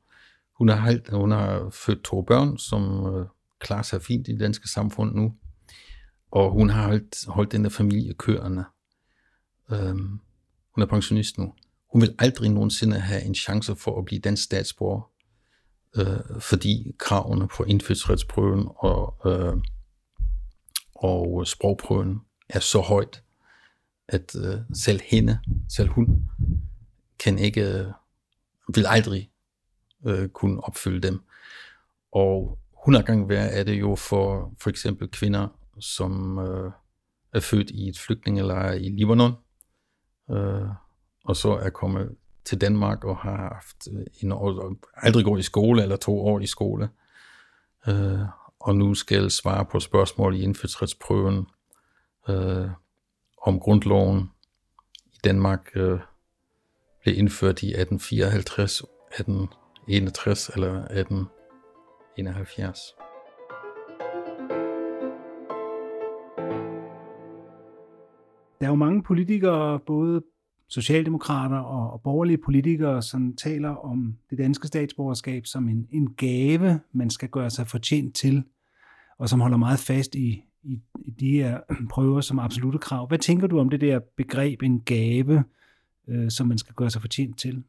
Hun 0.59 0.69
har, 0.69 1.16
hun 1.16 1.31
har 1.31 1.71
født 1.71 2.05
to 2.05 2.23
børn, 2.23 2.59
som 2.59 3.14
øh, 3.14 3.27
klarer 3.61 3.83
sig 3.83 4.03
fint 4.03 4.29
i 4.29 4.33
det 4.33 4.40
danske 4.40 4.69
samfund 4.69 5.14
nu. 5.14 5.35
Og 6.31 6.53
hun 6.53 6.71
har 6.71 6.87
holdt, 6.87 7.27
holdt 7.27 7.53
den 7.53 7.64
der 7.64 7.71
familie 7.71 8.14
kørende. 8.14 8.64
Øhm, 9.71 10.21
hun 10.75 10.83
er 10.83 10.87
pensionist 10.87 11.38
nu. 11.38 11.55
Hun 11.92 12.01
vil 12.03 12.14
aldrig 12.19 12.51
nogensinde 12.51 13.01
have 13.01 13.23
en 13.23 13.35
chance 13.35 13.77
for 13.77 13.99
at 13.99 14.05
blive 14.05 14.21
dansk 14.21 14.45
statsborger, 14.45 15.11
øh, 15.96 16.40
fordi 16.40 16.94
kravene 16.99 17.49
på 17.49 17.64
indfødsretsprøven 17.64 18.68
og, 18.77 19.16
øh, 19.27 19.57
og 20.94 21.46
sprogprøven 21.46 22.20
er 22.49 22.61
så 22.61 22.81
højt, 22.81 23.22
at 24.09 24.37
øh, 24.37 24.61
selv 24.75 25.01
hende, 25.05 25.38
selv 25.68 25.88
hun, 25.88 26.29
kan 27.18 27.38
ikke, 27.38 27.61
øh, 27.61 27.87
vil 28.75 28.87
aldrig 28.88 29.31
øh, 30.07 30.29
kunne 30.29 30.64
opfylde 30.64 31.09
dem. 31.09 31.20
Og 32.12 32.59
100 32.83 33.05
gange 33.05 33.29
værre 33.29 33.49
er 33.49 33.64
det 33.64 33.81
jo 33.81 33.94
for 33.94 34.55
for 34.61 34.70
eksempel 34.70 35.11
kvinder, 35.11 35.49
som 35.81 36.38
øh, 36.38 36.72
er 37.33 37.40
født 37.40 37.70
i 37.70 37.88
et 37.88 37.99
flygtningelejr 37.99 38.72
i 38.72 38.88
Libanon, 38.88 39.33
øh, 40.31 40.68
og 41.25 41.37
så 41.37 41.51
er 41.51 41.70
kommet 41.70 42.16
til 42.46 42.61
Danmark 42.61 43.04
og 43.04 43.16
har 43.16 43.37
haft 43.37 43.88
øh, 43.92 44.06
en 44.22 44.32
år, 44.32 44.74
aldrig 44.94 45.24
gået 45.24 45.40
i 45.40 45.42
skole 45.42 45.82
eller 45.82 45.96
to 45.96 46.20
år 46.20 46.40
i 46.40 46.46
skole, 46.46 46.88
øh, 47.88 48.20
og 48.61 48.76
nu 48.76 48.94
skal 48.94 49.30
svare 49.30 49.64
på 49.64 49.80
spørgsmål 49.80 50.37
i 50.37 50.42
indfødsretsprøven 50.42 51.46
øh, 52.28 52.70
om 53.42 53.61
grundloven 53.61 54.30
i 55.14 55.18
Danmark 55.24 55.70
øh, 55.74 56.00
blev 57.02 57.18
indført 57.18 57.62
i 57.62 57.66
1854, 57.66 58.80
1861 58.80 60.48
eller 60.48 60.72
1871. 60.72 62.78
Der 68.61 68.66
er 68.66 68.70
jo 68.70 68.74
mange 68.74 69.02
politikere, 69.02 69.80
både 69.87 70.22
socialdemokrater 70.68 71.57
og, 71.57 71.92
og 71.92 72.00
borgerlige 72.02 72.38
politikere, 72.38 73.02
som 73.02 73.37
taler 73.37 73.68
om 73.68 74.16
det 74.31 74.38
danske 74.38 74.66
statsborgerskab 74.66 75.46
som 75.46 75.68
en, 75.68 75.88
en 75.92 76.14
gave, 76.14 76.81
man 76.92 77.11
skal 77.11 77.29
gøre 77.29 77.50
sig 77.50 77.66
fortjent 77.66 78.14
til, 78.14 78.44
og 79.18 79.29
som 79.29 79.40
holder 79.40 79.57
meget 79.57 79.79
fast 79.79 80.14
i, 80.14 80.44
i, 80.62 80.81
i 81.05 81.11
de 81.11 81.31
her 81.31 81.61
prøver 81.90 82.20
som 82.20 82.38
absolute 82.38 82.79
krav. 82.79 83.09
Hvad 83.09 83.18
tænker 83.18 83.46
du 83.46 83.59
om 83.59 83.70
det 83.70 83.81
der 83.81 84.00
begreb, 84.16 84.62
en 84.62 84.81
gave, 84.81 85.44
øh, 86.09 86.31
som 86.31 86.46
man 86.46 86.59
skal 86.59 86.74
gøre 86.74 86.90
sig 86.90 87.00
fortjent 87.00 87.38
til? 87.38 87.62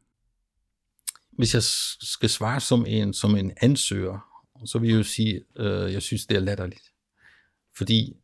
Hvis 1.30 1.54
jeg 1.54 1.62
skal 1.62 2.28
svare 2.28 2.60
som 2.60 2.84
en, 2.88 3.12
som 3.12 3.36
en 3.36 3.52
ansøger, 3.60 4.44
så 4.64 4.78
vil 4.78 4.90
jeg 4.90 4.98
jo 4.98 5.02
sige, 5.02 5.40
øh, 5.56 5.92
jeg 5.92 6.02
synes, 6.02 6.26
det 6.26 6.36
er 6.36 6.40
latterligt. 6.40 6.92
Fordi 7.76 8.16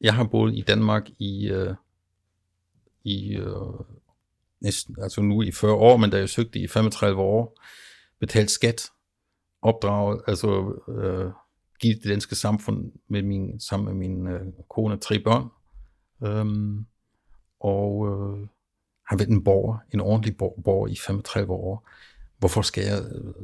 jeg 0.00 0.14
har 0.14 0.24
boet 0.24 0.54
i 0.54 0.60
Danmark 0.60 1.10
i, 1.18 1.48
øh, 1.48 1.74
i 3.04 3.36
øh, 3.36 3.46
næsten, 4.60 4.96
altså 5.02 5.22
nu 5.22 5.42
i 5.42 5.52
40 5.52 5.72
år, 5.72 5.96
men 5.96 6.10
da 6.10 6.18
jeg 6.18 6.28
søgte 6.28 6.58
i 6.58 6.68
35 6.68 7.20
år, 7.20 7.62
betalt 8.20 8.50
skat, 8.50 8.90
opdraget, 9.62 10.22
altså 10.26 10.74
øh, 10.88 11.30
givet 11.80 12.02
det 12.02 12.10
danske 12.10 12.34
samfund 12.34 12.92
med 13.08 13.22
min, 13.22 13.60
sammen 13.60 13.86
med 13.86 14.08
min 14.08 14.26
øh, 14.26 14.40
kone 14.70 14.94
og 14.94 15.00
tre 15.00 15.18
børn. 15.18 15.48
Øhm, 16.24 16.86
og 17.60 18.06
øh, 18.08 18.48
har 19.08 19.16
været 19.16 19.28
en 19.28 19.44
borger, 19.44 19.78
en 19.94 20.00
ordentlig 20.00 20.36
borger 20.36 20.88
i 20.88 20.96
35 20.96 21.52
år. 21.52 21.88
Hvorfor 22.38 22.62
skal 22.62 22.84
jeg 22.84 23.02
øh, 23.12 23.34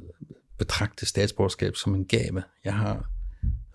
betragte 0.59 1.07
statsborgerskab 1.07 1.77
som 1.77 1.95
en 1.95 2.05
gave? 2.05 2.43
Jeg 2.65 2.75
har, 2.75 3.11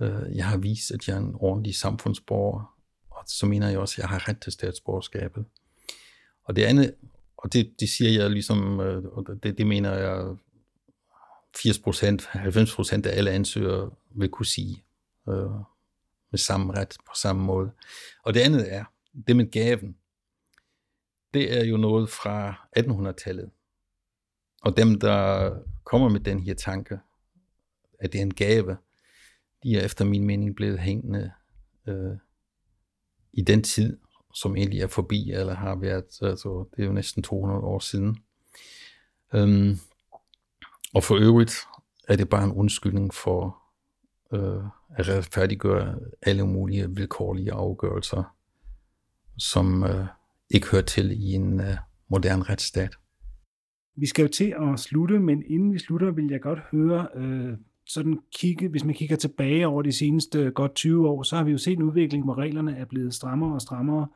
øh, 0.02 0.36
jeg 0.36 0.46
har 0.46 0.58
vist, 0.58 0.92
at 0.92 1.08
jeg 1.08 1.14
er 1.14 1.20
en 1.20 1.36
ordentlig 1.36 1.76
samfundsborger, 1.76 2.76
og 3.10 3.24
så 3.28 3.46
mener 3.46 3.70
jeg 3.70 3.80
også, 3.80 3.94
at 3.94 3.98
jeg 3.98 4.10
har 4.10 4.30
ret 4.30 4.40
til 4.40 4.52
statsborgerskabet. 4.52 5.46
Og 6.44 6.56
det 6.56 6.64
andet, 6.64 6.94
og 7.38 7.54
det, 7.54 7.74
det 7.80 7.90
siger 7.90 8.22
jeg 8.22 8.30
ligesom, 8.30 8.80
øh, 8.80 9.04
og 9.04 9.26
det, 9.44 9.58
det 9.58 9.68
mener 9.68 9.94
jeg 9.94 10.36
80 11.56 11.80
procent, 11.80 12.26
90 12.26 12.76
procent 12.76 13.06
af 13.06 13.18
alle 13.18 13.32
ansøgere 13.32 13.92
vil 14.16 14.30
kunne 14.30 14.46
sige 14.46 14.84
øh, 15.30 15.52
med 16.32 16.38
samme 16.38 16.74
ret 16.74 16.98
på 17.06 17.12
samme 17.16 17.44
måde. 17.44 17.72
Og 18.24 18.34
det 18.34 18.40
andet 18.40 18.74
er, 18.74 18.86
det 19.28 19.36
med 19.36 19.52
gaven, 19.52 19.98
det 21.34 21.58
er 21.58 21.66
jo 21.66 21.78
noget 21.78 22.10
fra 22.10 22.68
1800-tallet. 22.80 23.52
Og 24.62 24.78
dem, 24.78 25.00
der 25.00 25.52
kommer 25.84 26.10
med 26.10 26.20
den 26.20 26.40
her 26.40 26.54
tanke, 26.54 27.00
at 28.00 28.14
det 28.14 28.20
er 28.20 28.24
en 28.24 28.34
gave, 28.34 28.78
de 29.64 29.78
er 29.78 29.86
efter 29.86 30.06
min 30.06 30.26
mening 30.26 30.56
blevet 30.56 30.80
hængende 30.80 31.32
øh, 31.88 32.18
i 33.34 33.42
den 33.42 33.64
tid, 33.64 33.98
som 34.42 34.56
egentlig 34.56 34.82
er 34.82 34.88
forbi, 34.88 35.32
eller 35.32 35.56
har 35.56 35.76
været, 35.76 36.22
altså 36.22 36.66
det 36.76 36.82
er 36.82 36.88
jo 36.88 36.94
næsten 36.94 37.24
200 37.24 37.62
år 37.62 37.80
siden. 37.80 38.18
Øhm, 39.34 39.78
og 40.94 41.04
for 41.04 41.16
øvrigt 41.16 41.54
er 42.08 42.16
det 42.16 42.30
bare 42.30 42.44
en 42.44 42.52
undskyldning 42.52 43.14
for 43.14 43.58
øh, 44.34 44.64
at 44.98 45.10
retfærdiggøre 45.10 46.00
alle 46.22 46.48
mulige 46.48 46.90
vilkårlige 46.90 47.54
afgørelser, 47.54 48.36
som 49.38 49.84
øh, 49.84 50.06
ikke 50.50 50.68
hører 50.72 50.84
til 50.84 51.12
i 51.12 51.34
en 51.34 51.60
øh, 51.60 51.78
moderne 52.08 52.44
retsstat. 52.44 52.96
Vi 53.96 54.06
skal 54.06 54.22
jo 54.22 54.28
til 54.28 54.56
at 54.62 54.80
slutte, 54.80 55.20
men 55.20 55.44
inden 55.48 55.74
vi 55.74 55.80
slutter, 55.80 56.12
vil 56.12 56.28
jeg 56.32 56.42
godt 56.42 56.60
høre, 56.72 57.08
øh, 57.16 57.58
sådan 57.86 58.20
kigge, 58.36 58.68
hvis 58.68 58.84
man 58.84 58.96
kigger 58.96 59.16
tilbage 59.16 59.68
over 59.68 59.82
de 59.82 59.92
seneste 59.92 60.52
godt 60.52 60.76
20 60.76 61.10
år, 61.10 61.24
så 61.24 61.36
har 61.36 61.44
vi 61.44 61.52
jo 61.52 61.58
set 61.58 61.78
en 61.78 61.84
udvikling, 61.84 62.24
hvor 62.24 62.38
reglerne 62.38 62.78
er 62.78 62.86
blevet 62.86 63.14
strammere 63.14 63.54
og 63.54 63.62
strammere. 63.62 64.08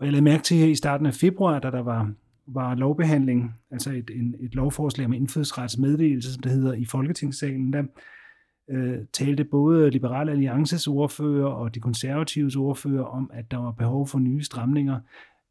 Og 0.00 0.06
jeg 0.06 0.12
lagde 0.12 0.24
mærke 0.24 0.42
til 0.42 0.56
her 0.56 0.66
i 0.66 0.74
starten 0.74 1.06
af 1.06 1.14
februar, 1.14 1.58
da 1.58 1.70
der 1.70 1.82
var, 1.82 2.12
var 2.46 2.74
lovbehandling, 2.74 3.54
altså 3.70 3.90
et, 3.90 4.10
en, 4.14 4.34
et 4.40 4.54
lovforslag 4.54 5.06
om 5.06 5.12
indfødsretsmeddelelse, 5.12 6.32
som 6.32 6.42
det 6.42 6.52
hedder, 6.52 6.72
i 6.72 6.84
Folketingssalen, 6.84 7.72
der 7.72 7.82
øh, 8.70 8.98
talte 9.12 9.44
både 9.44 9.90
Liberal 9.90 10.28
Alliances 10.28 10.86
ordfører 10.86 11.46
og 11.46 11.74
de 11.74 11.80
konservatives 11.80 12.56
ordfører 12.56 13.04
om, 13.04 13.30
at 13.34 13.50
der 13.50 13.56
var 13.56 13.70
behov 13.70 14.08
for 14.08 14.18
nye 14.18 14.42
stramninger. 14.42 15.00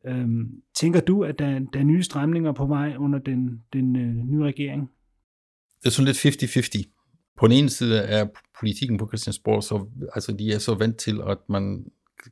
Øhm, 0.06 0.62
tænker 0.76 1.00
du, 1.00 1.24
at 1.24 1.40
der, 1.40 1.60
der 1.74 1.80
er 1.80 1.84
nye 1.84 2.04
stramninger 2.04 2.52
på 2.52 2.66
vej 2.66 2.96
under 2.98 3.20
den, 3.20 3.64
den 3.74 3.96
øh, 3.96 4.16
nye 4.16 4.44
regering? 4.44 4.90
Det 5.84 5.86
er 5.86 5.90
sådan 5.90 6.06
lidt 6.06 6.88
50-50. 6.88 6.90
På 7.38 7.48
den 7.48 7.58
ene 7.58 7.70
side 7.70 8.00
er 8.00 8.28
politikken 8.60 8.98
på 8.98 9.08
Christiansborg, 9.08 9.64
så, 9.64 9.88
altså 10.16 10.32
de 10.32 10.54
er 10.54 10.60
så 10.60 10.76
vant 10.76 10.98
til, 10.98 11.22
at 11.28 11.38
man 11.50 11.86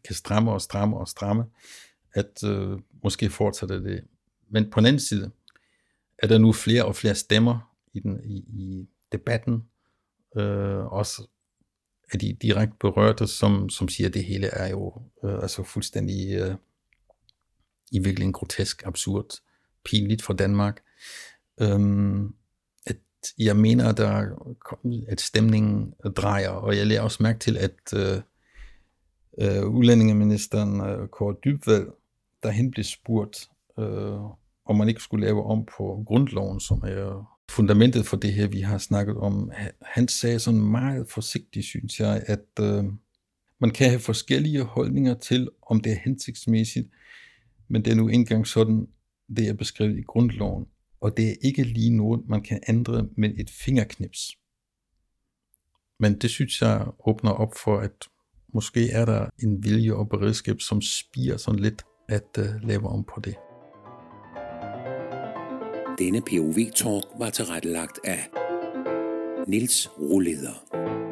kan 0.05 0.15
stramme 0.15 0.51
og 0.51 0.61
stramme 0.61 0.97
og 0.97 1.07
stramme 1.07 1.43
at 2.13 2.43
øh, 2.45 2.79
måske 3.03 3.29
fortsætte 3.29 3.83
det. 3.83 4.03
Men 4.49 4.69
på 4.69 4.79
den 4.79 4.85
anden 4.85 4.99
side 4.99 5.31
er 6.19 6.27
der 6.27 6.37
nu 6.37 6.53
flere 6.53 6.85
og 6.85 6.95
flere 6.95 7.15
stemmer 7.15 7.75
i, 7.93 7.99
den, 7.99 8.21
i, 8.23 8.37
i 8.37 8.87
debatten, 9.11 9.63
øh, 10.37 10.85
også 10.85 11.27
er 12.13 12.17
de 12.17 12.37
direkte 12.41 12.75
berørte, 12.79 13.27
som, 13.27 13.69
som 13.69 13.87
siger, 13.87 14.07
at 14.07 14.13
det 14.13 14.23
hele 14.23 14.47
er 14.47 14.69
jo 14.69 15.01
øh, 15.23 15.41
altså 15.41 15.63
fuldstændig 15.63 16.33
øh, 16.33 16.55
i 17.91 17.99
virkeligheden 17.99 18.33
grotesk, 18.33 18.85
absurd, 18.85 19.39
pinligt 19.85 20.21
for 20.21 20.33
Danmark. 20.33 20.81
Øhm, 21.61 22.35
at 22.85 22.97
jeg 23.37 23.55
mener, 23.55 23.89
at, 23.89 23.97
der, 23.97 24.35
at 25.07 25.21
stemningen 25.21 25.93
drejer, 26.15 26.49
og 26.49 26.77
jeg 26.77 26.87
lærer 26.87 27.01
også 27.01 27.23
mærke 27.23 27.39
til, 27.39 27.57
at 27.57 27.93
øh, 27.95 28.21
øh, 29.41 29.65
udlændingeministeren 29.65 30.81
øh, 30.81 31.07
Kåre 31.07 31.35
Dybvad 31.45 31.85
der 32.43 32.49
hen 32.49 32.71
blev 32.71 32.83
spurgt, 32.83 33.49
øh, 33.79 34.21
om 34.65 34.75
man 34.77 34.89
ikke 34.89 35.01
skulle 35.01 35.25
lave 35.25 35.43
om 35.43 35.65
på 35.77 36.03
grundloven, 36.07 36.59
som 36.59 36.81
er 36.83 37.37
fundamentet 37.51 38.05
for 38.05 38.17
det 38.17 38.33
her, 38.33 38.47
vi 38.47 38.61
har 38.61 38.77
snakket 38.77 39.17
om. 39.17 39.51
Han 39.81 40.07
sagde 40.07 40.39
sådan 40.39 40.61
meget 40.61 41.09
forsigtigt, 41.09 41.65
synes 41.65 41.99
jeg, 41.99 42.23
at 42.25 42.45
øh, 42.59 42.83
man 43.59 43.71
kan 43.71 43.89
have 43.89 43.99
forskellige 43.99 44.63
holdninger 44.63 45.13
til, 45.13 45.49
om 45.61 45.81
det 45.81 45.91
er 45.91 45.97
hensigtsmæssigt, 46.03 46.87
men 47.67 47.85
det 47.85 47.91
er 47.91 47.95
nu 47.95 48.07
engang 48.07 48.47
sådan, 48.47 48.87
det 49.37 49.47
er 49.47 49.53
beskrevet 49.53 49.97
i 49.97 50.01
grundloven, 50.01 50.65
og 51.01 51.17
det 51.17 51.29
er 51.29 51.35
ikke 51.41 51.63
lige 51.63 51.97
noget, 51.97 52.27
man 52.27 52.41
kan 52.41 52.59
ændre 52.69 53.07
med 53.17 53.33
et 53.39 53.49
fingerknips. 53.49 54.37
Men 55.99 56.19
det 56.19 56.29
synes 56.29 56.61
jeg 56.61 56.87
åbner 57.05 57.31
op 57.31 57.53
for, 57.63 57.79
at 57.79 58.07
måske 58.53 58.91
er 58.91 59.05
der 59.05 59.25
en 59.43 59.63
vilje 59.63 59.93
og 59.93 60.09
beredskab, 60.09 60.61
som 60.61 60.81
spiger 60.81 61.37
sådan 61.37 61.59
lidt 61.59 61.85
at 62.09 62.37
uh, 62.39 62.67
lave 62.67 62.87
om 62.87 63.03
på 63.03 63.21
det. 63.23 63.35
Denne 65.99 66.21
POV-talk 66.21 67.05
var 67.19 67.29
tilrettelagt 67.29 67.99
af 68.03 68.29
Nils 69.47 69.89
Roleder. 69.99 71.06